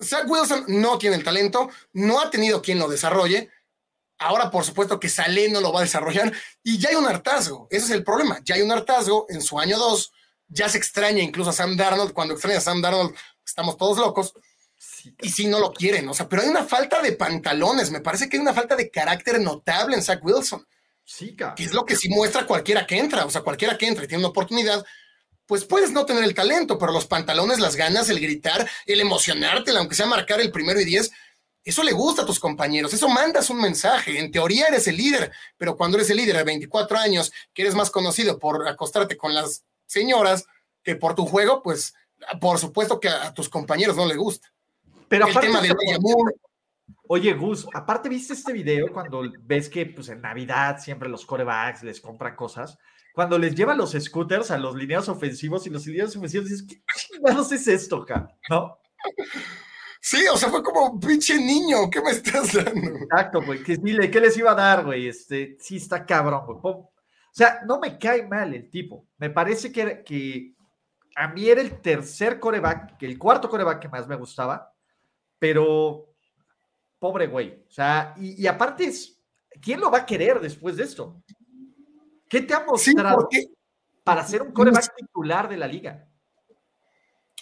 [0.00, 3.50] Zach Wilson no tiene el talento, no ha tenido quien lo desarrolle
[4.22, 7.68] Ahora, por supuesto que Salé no lo va a desarrollar y ya hay un hartazgo.
[7.70, 8.40] Ese es el problema.
[8.44, 10.12] Ya hay un hartazgo en su año 2.
[10.48, 12.12] Ya se extraña incluso a Sam Darnold.
[12.12, 13.14] Cuando extraña a Sam Darnold,
[13.44, 14.34] estamos todos locos.
[15.20, 17.90] y si no lo quieren, o sea, pero hay una falta de pantalones.
[17.90, 20.66] Me parece que hay una falta de carácter notable en Zach Wilson.
[21.04, 23.24] Sí, que es lo que sí muestra cualquiera que entra.
[23.24, 24.84] O sea, cualquiera que entra y tiene una oportunidad,
[25.46, 29.72] pues puedes no tener el talento, pero los pantalones, las ganas, el gritar, el emocionarte,
[29.72, 31.10] aunque sea marcar el primero y diez,
[31.64, 34.18] eso le gusta a tus compañeros, eso mandas un mensaje.
[34.18, 37.74] En teoría eres el líder, pero cuando eres el líder de 24 años, que eres
[37.74, 40.46] más conocido por acostarte con las señoras
[40.82, 41.94] que por tu juego, pues
[42.40, 44.52] por supuesto que a, tus compañeros no le gusta.
[45.08, 45.76] Pero el tema del
[47.08, 51.82] Oye, Gus, aparte viste este video cuando ves que pues en Navidad siempre los corebacks
[51.82, 52.78] les compran cosas.
[53.14, 56.82] Cuando les llevan los scooters a los lineados ofensivos y los lineados ofensivos dices, ¿qué
[56.96, 58.28] chingados es esto, acá?
[58.48, 58.78] ¿No?
[60.04, 62.98] Sí, o sea, fue como pinche niño, ¿qué me estás dando?
[62.98, 63.80] Exacto, güey, ¿qué,
[64.10, 65.06] ¿qué les iba a dar, güey?
[65.06, 66.58] Este, sí está cabrón, güey.
[66.74, 66.90] O
[67.30, 69.06] sea, no me cae mal el tipo.
[69.18, 70.56] Me parece que, que
[71.14, 74.74] a mí era el tercer coreback, que el cuarto coreback que más me gustaba,
[75.38, 76.16] pero
[76.98, 77.64] pobre güey.
[77.68, 79.16] O sea, y, aparte es,
[79.60, 81.22] ¿quién lo va a querer después de esto?
[82.28, 83.28] ¿Qué te ha mostrado
[84.02, 86.08] para ser un coreback titular de la liga?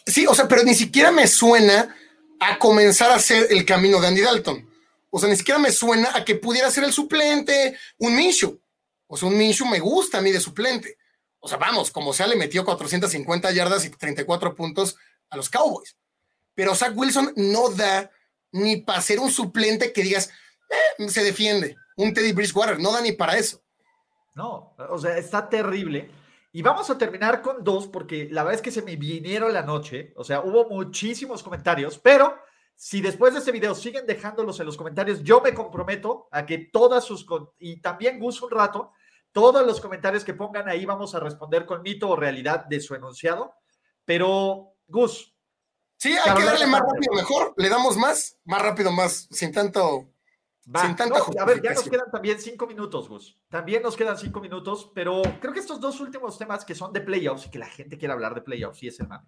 [0.04, 1.96] Sí, o sea, pero ni siquiera me suena
[2.41, 4.68] a comenzar a hacer el camino de Andy Dalton.
[5.11, 8.61] O sea, ni siquiera me suena a que pudiera ser el suplente, un Minshew.
[9.07, 10.97] O sea, un Minshew me gusta a mí de suplente.
[11.38, 14.97] O sea, vamos, como sea, le metió 450 yardas y 34 puntos
[15.28, 15.97] a los Cowboys.
[16.55, 18.11] Pero Zach Wilson no da
[18.53, 20.30] ni para ser un suplente que digas,
[20.99, 21.76] eh, se defiende.
[21.97, 23.62] Un Teddy Bridgewater, no da ni para eso.
[24.34, 26.11] No, o sea, está terrible.
[26.53, 29.62] Y vamos a terminar con dos, porque la verdad es que se me vinieron la
[29.62, 30.12] noche.
[30.16, 32.36] O sea, hubo muchísimos comentarios, pero
[32.74, 36.59] si después de este video siguen dejándolos en los comentarios, yo me comprometo a que
[36.59, 37.26] todas sus.
[37.59, 38.92] Y también Gus un rato,
[39.32, 42.94] todos los comentarios que pongan ahí vamos a responder con mito o realidad de su
[42.94, 43.55] enunciado.
[44.05, 45.34] Pero, Gus,
[46.01, 47.53] Sí, hay que darle más rápido, mejor.
[47.59, 50.09] Le damos más, más rápido, más, sin tanto.
[50.72, 53.38] Sin tanta a ver, ya nos quedan también cinco minutos, Gus.
[53.48, 57.00] También nos quedan cinco minutos, pero creo que estos dos últimos temas que son de
[57.00, 59.26] playoffs y que la gente quiere hablar de playoffs, y es el mame.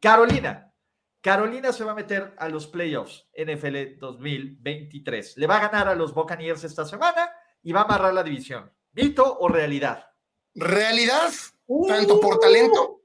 [0.00, 0.72] Carolina.
[1.20, 5.36] Carolina se va a meter a los playoffs NFL 2023.
[5.36, 7.28] Le va a ganar a los Buccaneers esta semana
[7.62, 8.72] y va a amarrar la división.
[8.92, 10.06] ¿Mito o realidad?
[10.54, 11.32] Realidad,
[11.88, 12.98] tanto por talento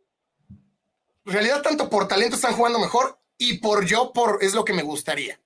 [1.26, 4.74] en realidad tanto por talento están jugando mejor y por yo, por es lo que
[4.74, 5.40] me gustaría.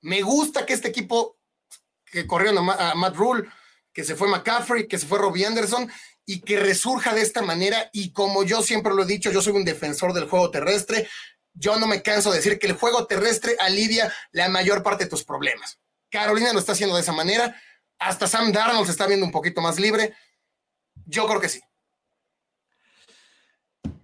[0.00, 1.38] Me gusta que este equipo
[2.12, 3.48] que corrieron a, Matt Rule,
[3.92, 5.90] que se fue McCaffrey, que se fue Robbie Anderson
[6.26, 7.88] y que resurja de esta manera.
[7.92, 11.08] Y como yo siempre lo he dicho, yo soy un defensor del juego terrestre.
[11.54, 15.10] Yo no me canso de decir que el juego terrestre alivia la mayor parte de
[15.10, 15.80] tus problemas.
[16.10, 17.56] Carolina lo está haciendo de esa manera.
[17.98, 20.14] Hasta Sam Darnold se está viendo un poquito más libre.
[21.06, 21.60] Yo creo que sí.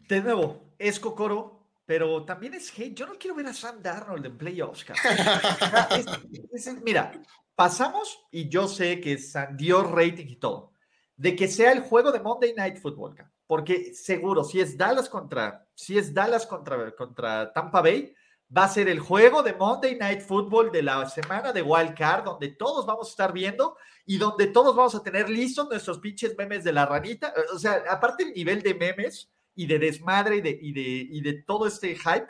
[0.09, 2.95] De nuevo, es Cocoro, pero también es hate.
[2.95, 4.87] Yo no quiero ver a Sam Darnold en playoffs,
[6.85, 7.13] mira,
[7.59, 9.19] pasamos, y yo sé que
[9.57, 10.75] dio rating y todo,
[11.17, 13.17] de que sea el juego de Monday Night Football,
[13.49, 18.15] porque seguro, si es Dallas contra, si es Dallas contra, contra Tampa Bay,
[18.57, 22.27] va a ser el juego de Monday Night Football de la semana de Wild Card,
[22.27, 26.37] donde todos vamos a estar viendo y donde todos vamos a tener listos nuestros pinches
[26.39, 27.35] memes de la ranita.
[27.53, 30.81] O sea, aparte el nivel de memes y de desmadre y de, y de,
[31.11, 32.29] y de todo este hype,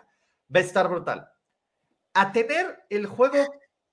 [0.56, 1.28] va a estar brutal.
[2.14, 3.44] A tener el juego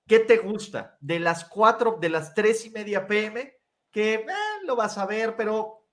[0.06, 3.54] que te gusta de las cuatro, de las tres y media pm,
[3.90, 4.26] que eh,
[4.64, 5.88] lo vas a ver, pero,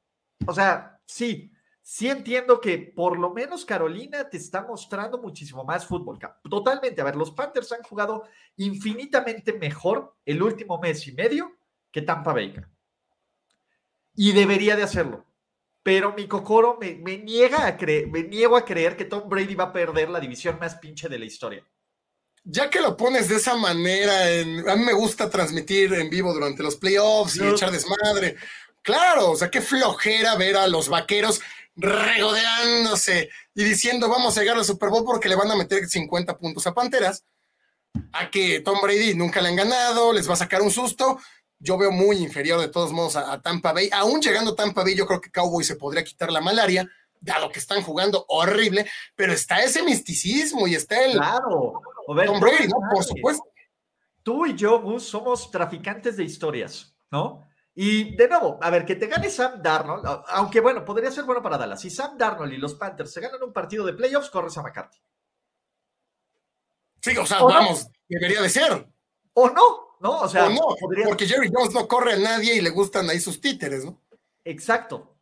[0.46, 1.52] o sea, sí,
[1.82, 6.20] sí entiendo que por lo menos Carolina te está mostrando muchísimo más fútbol.
[6.50, 7.02] Totalmente.
[7.02, 8.24] A ver, los Panthers han jugado
[8.58, 11.52] infinitamente mejor el último mes y medio
[11.92, 12.54] que Tampa Bay.
[14.16, 15.26] Y debería de hacerlo
[15.84, 19.66] pero mi cocoro me, niega a creer, me niego a creer que Tom Brady va
[19.66, 21.68] a perder la división más pinche de la historia.
[22.44, 24.14] Ya que lo pones de esa manera,
[24.72, 28.36] a mí me gusta transmitir en vivo durante los playoffs y echar desmadre.
[28.82, 31.42] Claro, o sea, qué flojera ver a los vaqueros
[31.76, 36.38] regodeándose y diciendo vamos a llegar al Super Bowl porque le van a meter 50
[36.38, 37.24] puntos a Panteras.
[38.12, 41.20] A que Tom Brady nunca le han ganado, les va a sacar un susto
[41.64, 43.90] yo veo muy inferior de todos modos a, Tampa Bay.
[43.94, 46.88] Aún llegando a Tampa Bay, yo creo que Cowboy se podría quitar la malaria,
[47.22, 48.86] dado que están jugando horrible,
[49.16, 51.82] pero está ese misticismo y está el claro.
[52.06, 52.78] Tom Brady, ¿no?
[52.94, 53.44] Por supuesto.
[54.22, 57.46] Tú y yo, Gus, somos traficantes de historias, ¿no?
[57.76, 61.42] Y de nuevo, a ver, que te gane Sam Darnold, aunque bueno, podría ser bueno
[61.42, 61.82] para Dallas.
[61.82, 65.00] Si Sam Darnold y los Panthers se ganan un partido de playoffs, corres a McCarthy.
[67.02, 68.88] Sí, o sea, vamos, debería de ser.
[69.34, 70.22] O no, ¿no?
[70.22, 70.48] O sea,
[71.06, 74.02] porque Jerry Jones no corre a nadie y le gustan ahí sus títeres, ¿no?
[74.46, 75.18] Exacto.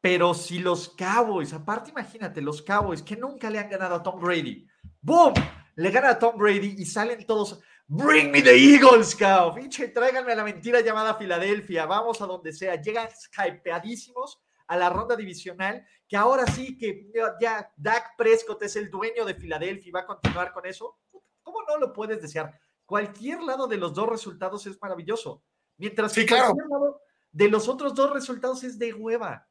[0.00, 4.20] Pero si los Cowboys, aparte imagínate, los Cowboys que nunca le han ganado a Tom
[4.20, 4.66] Brady,
[5.02, 5.34] ¡boom!
[5.78, 9.54] Le gana a Tom Brady y salen todos, ¡Bring me the Eagles, cow!
[9.54, 12.80] Pinche, tráiganme a la mentira llamada Filadelfia, vamos a donde sea.
[12.80, 17.10] Llegan hypeadísimos a la ronda divisional, que ahora sí que
[17.40, 20.98] ya Dak Prescott es el dueño de Filadelfia y va a continuar con eso.
[21.42, 22.58] ¿Cómo no lo puedes desear?
[22.88, 25.44] cualquier lado de los dos resultados es maravilloso.
[25.76, 29.46] Mientras que cualquier lado de los otros dos resultados es de hueva.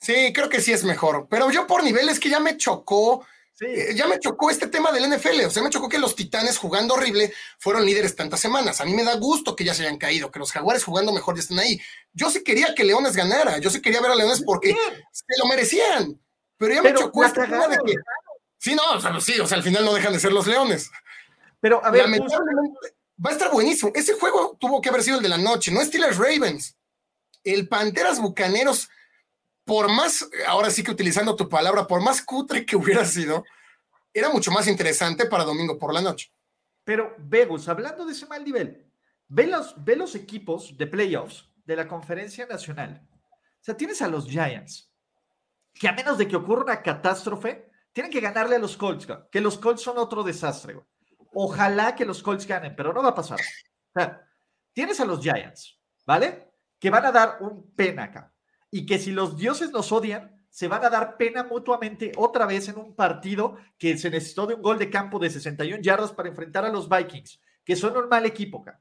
[0.00, 1.28] Sí, creo que sí es mejor.
[1.30, 3.24] Pero yo por nivel es que ya me chocó.
[3.54, 3.66] Sí.
[3.66, 5.44] eh, ya me chocó este tema del NFL.
[5.46, 8.80] O sea, me chocó que los Titanes jugando horrible fueron líderes tantas semanas.
[8.80, 11.34] A mí me da gusto que ya se hayan caído, que los Jaguares jugando mejor
[11.36, 11.80] ya están ahí.
[12.12, 13.58] Yo sí quería que Leones ganara.
[13.58, 14.74] Yo sí quería ver a Leones porque
[15.12, 16.20] se lo merecían.
[16.56, 17.94] Pero ya me chocó este tema de que.
[18.58, 20.90] Sí, no, o sea, sí, o sea, al final no dejan de ser los Leones.
[21.60, 22.78] Pero a ver, Lamentablemente,
[23.24, 23.92] va a estar buenísimo.
[23.94, 26.76] Ese juego tuvo que haber sido el de la noche, no Steelers Ravens.
[27.44, 28.88] El Panteras Bucaneros,
[29.64, 33.44] por más, ahora sí que utilizando tu palabra, por más cutre que hubiera sido,
[34.12, 36.32] era mucho más interesante para domingo por la noche.
[36.84, 38.90] Pero, Vegus, hablando de ese mal nivel,
[39.28, 43.06] ve los, ve los equipos de playoffs de la conferencia nacional.
[43.10, 44.92] O sea, tienes a los Giants,
[45.72, 49.40] que a menos de que ocurra una catástrofe, tienen que ganarle a los Colts, que
[49.40, 50.80] los Colts son otro desastre.
[51.34, 53.38] Ojalá que los Colts ganen, pero no va a pasar.
[53.40, 54.28] O sea,
[54.72, 56.52] tienes a los Giants, ¿vale?
[56.78, 58.31] Que van a dar un pena acá.
[58.72, 62.68] Y que si los dioses nos odian, se van a dar pena mutuamente otra vez
[62.68, 66.28] en un partido que se necesitó de un gol de campo de 61 yardas para
[66.28, 68.80] enfrentar a los Vikings, que son un mal equipo acá.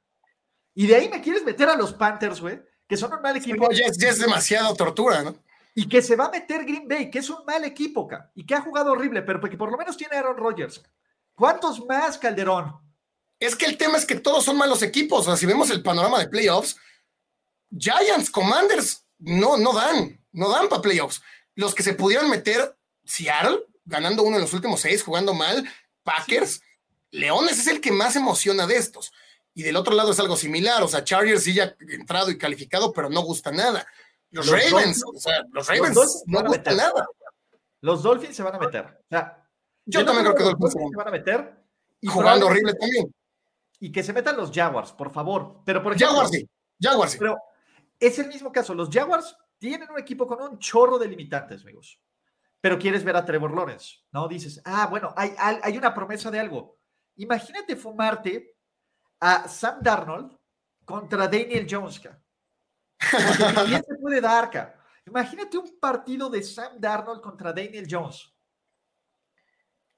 [0.74, 3.70] Y de ahí me quieres meter a los Panthers, güey, que son un mal equipo.
[3.72, 5.36] Ya es, ya es demasiada tortura, ¿no?
[5.76, 8.46] Y que se va a meter Green Bay, que es un mal equipo, acá, y
[8.46, 10.82] que ha jugado horrible, pero que por lo menos tiene Aaron Rodgers.
[11.34, 12.82] ¿Cuántos más, Calderón?
[13.40, 15.22] Es que el tema es que todos son malos equipos.
[15.22, 16.78] O sea, si vemos el panorama de playoffs,
[17.76, 21.22] Giants, Commanders, no, no dan, no dan para playoffs.
[21.56, 25.68] Los que se pudieran meter, Seattle, ganando uno en los últimos seis, jugando mal,
[26.04, 26.62] Packers,
[27.12, 29.12] Leones es el que más emociona de estos.
[29.54, 32.94] Y del otro lado es algo similar, o sea, Chargers sí ya entrado y calificado,
[32.94, 33.86] pero no gusta nada.
[34.30, 37.06] Los, Los Ravens, Dolphins- o sea, los Ravens no van a gusta nada.
[37.82, 38.86] Los Dolphins se van a meter.
[38.86, 39.46] O sea,
[39.86, 41.56] Yo también creo que los Dolphins se van a meter.
[42.00, 43.14] Y jugando horrible también.
[43.80, 45.62] Y que se metan los Jaguars, por favor.
[45.66, 46.50] Pero por ejemplo, Jaguars sí,
[46.80, 47.18] Jaguars sí.
[47.20, 47.38] Pero
[48.02, 48.74] es el mismo caso.
[48.74, 52.02] Los Jaguars tienen un equipo con un chorro de limitantes, amigos.
[52.60, 54.28] Pero quieres ver a Trevor Lawrence, ¿no?
[54.28, 56.80] Dices, ah, bueno, hay, una promesa de algo.
[57.16, 58.58] Imagínate fumarte
[59.20, 60.36] a Sam Darnold
[60.84, 62.20] contra Daniel Jones, ca.
[63.56, 64.76] También se puede dar, ca.
[65.06, 68.34] Imagínate un partido de Sam Darnold contra Daniel Jones.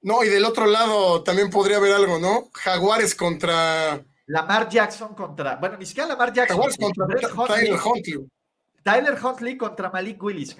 [0.02, 2.50] No, y del otro lado también podría haber algo, ¿no?
[2.52, 6.58] Jaguares contra Lamar Jackson contra, bueno, ni siquiera Lamar Jackson.
[6.58, 7.46] Contra Hundley.
[7.46, 8.28] Tyler Huntley.
[8.82, 10.56] Tyler Huntley contra Malik Willis.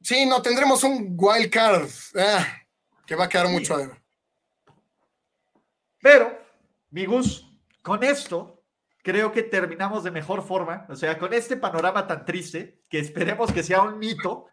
[0.00, 1.88] Sí, no, tendremos un wild card
[2.18, 2.46] ah,
[3.06, 3.52] que va a quedar Sí.
[3.52, 4.02] mucho a ver.
[6.00, 6.38] Pero,
[6.90, 7.46] mi Gus,
[7.82, 8.62] con esto
[9.02, 10.86] creo que terminamos de mejor forma.
[10.88, 14.48] O sea, con este panorama tan triste, que esperemos que sea un mito.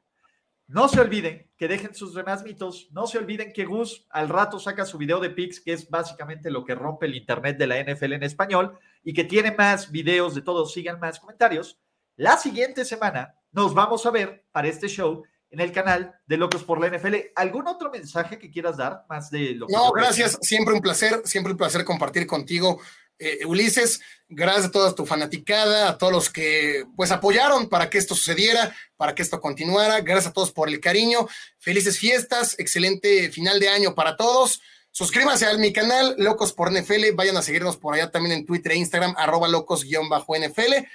[0.67, 2.87] No se olviden que dejen sus demás mitos.
[2.91, 6.49] No se olviden que Gus al rato saca su video de Pix, que es básicamente
[6.49, 10.35] lo que rompe el internet de la NFL en español y que tiene más videos
[10.35, 10.73] de todos.
[10.73, 11.79] Sigan más comentarios.
[12.15, 16.63] La siguiente semana nos vamos a ver para este show en el canal de Locos
[16.63, 17.15] por la NFL.
[17.35, 21.21] ¿Algún otro mensaje que quieras dar más de lo que No, gracias, siempre un placer,
[21.25, 22.81] siempre un placer compartir contigo,
[23.23, 24.01] eh, Ulises.
[24.29, 28.75] Gracias a toda tu fanaticada, a todos los que pues apoyaron para que esto sucediera,
[28.97, 30.01] para que esto continuara.
[30.01, 31.27] Gracias a todos por el cariño.
[31.59, 34.61] Felices fiestas, excelente final de año para todos.
[34.91, 37.13] Suscríbanse a mi canal, Locos por NFL.
[37.15, 40.87] Vayan a seguirnos por allá también en Twitter e Instagram, arroba locos-nfl.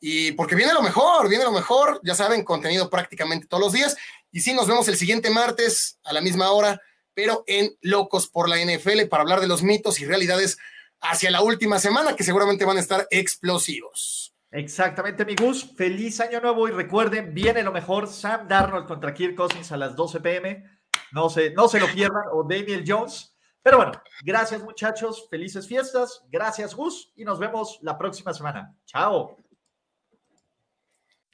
[0.00, 2.00] Y porque viene lo mejor, viene lo mejor.
[2.04, 3.96] Ya saben, contenido prácticamente todos los días.
[4.30, 6.80] Y sí, nos vemos el siguiente martes a la misma hora,
[7.14, 10.58] pero en Locos por la NFL para hablar de los mitos y realidades
[11.00, 14.34] hacia la última semana, que seguramente van a estar explosivos.
[14.50, 15.74] Exactamente, mi Gus.
[15.76, 18.08] Feliz año nuevo y recuerden, viene lo mejor.
[18.08, 20.64] Sam Darnold contra Kirk Cousins a las 12 pm.
[21.12, 22.24] No se, no se lo pierdan.
[22.32, 23.34] O Daniel Jones.
[23.62, 23.92] Pero bueno,
[24.22, 25.26] gracias muchachos.
[25.30, 26.22] Felices fiestas.
[26.30, 27.12] Gracias Gus.
[27.16, 28.74] Y nos vemos la próxima semana.
[28.86, 29.36] Chao.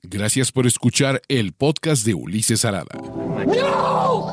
[0.02, 2.94] Gracias por escuchar el podcast de Ulises Arada.
[2.94, 4.32] No!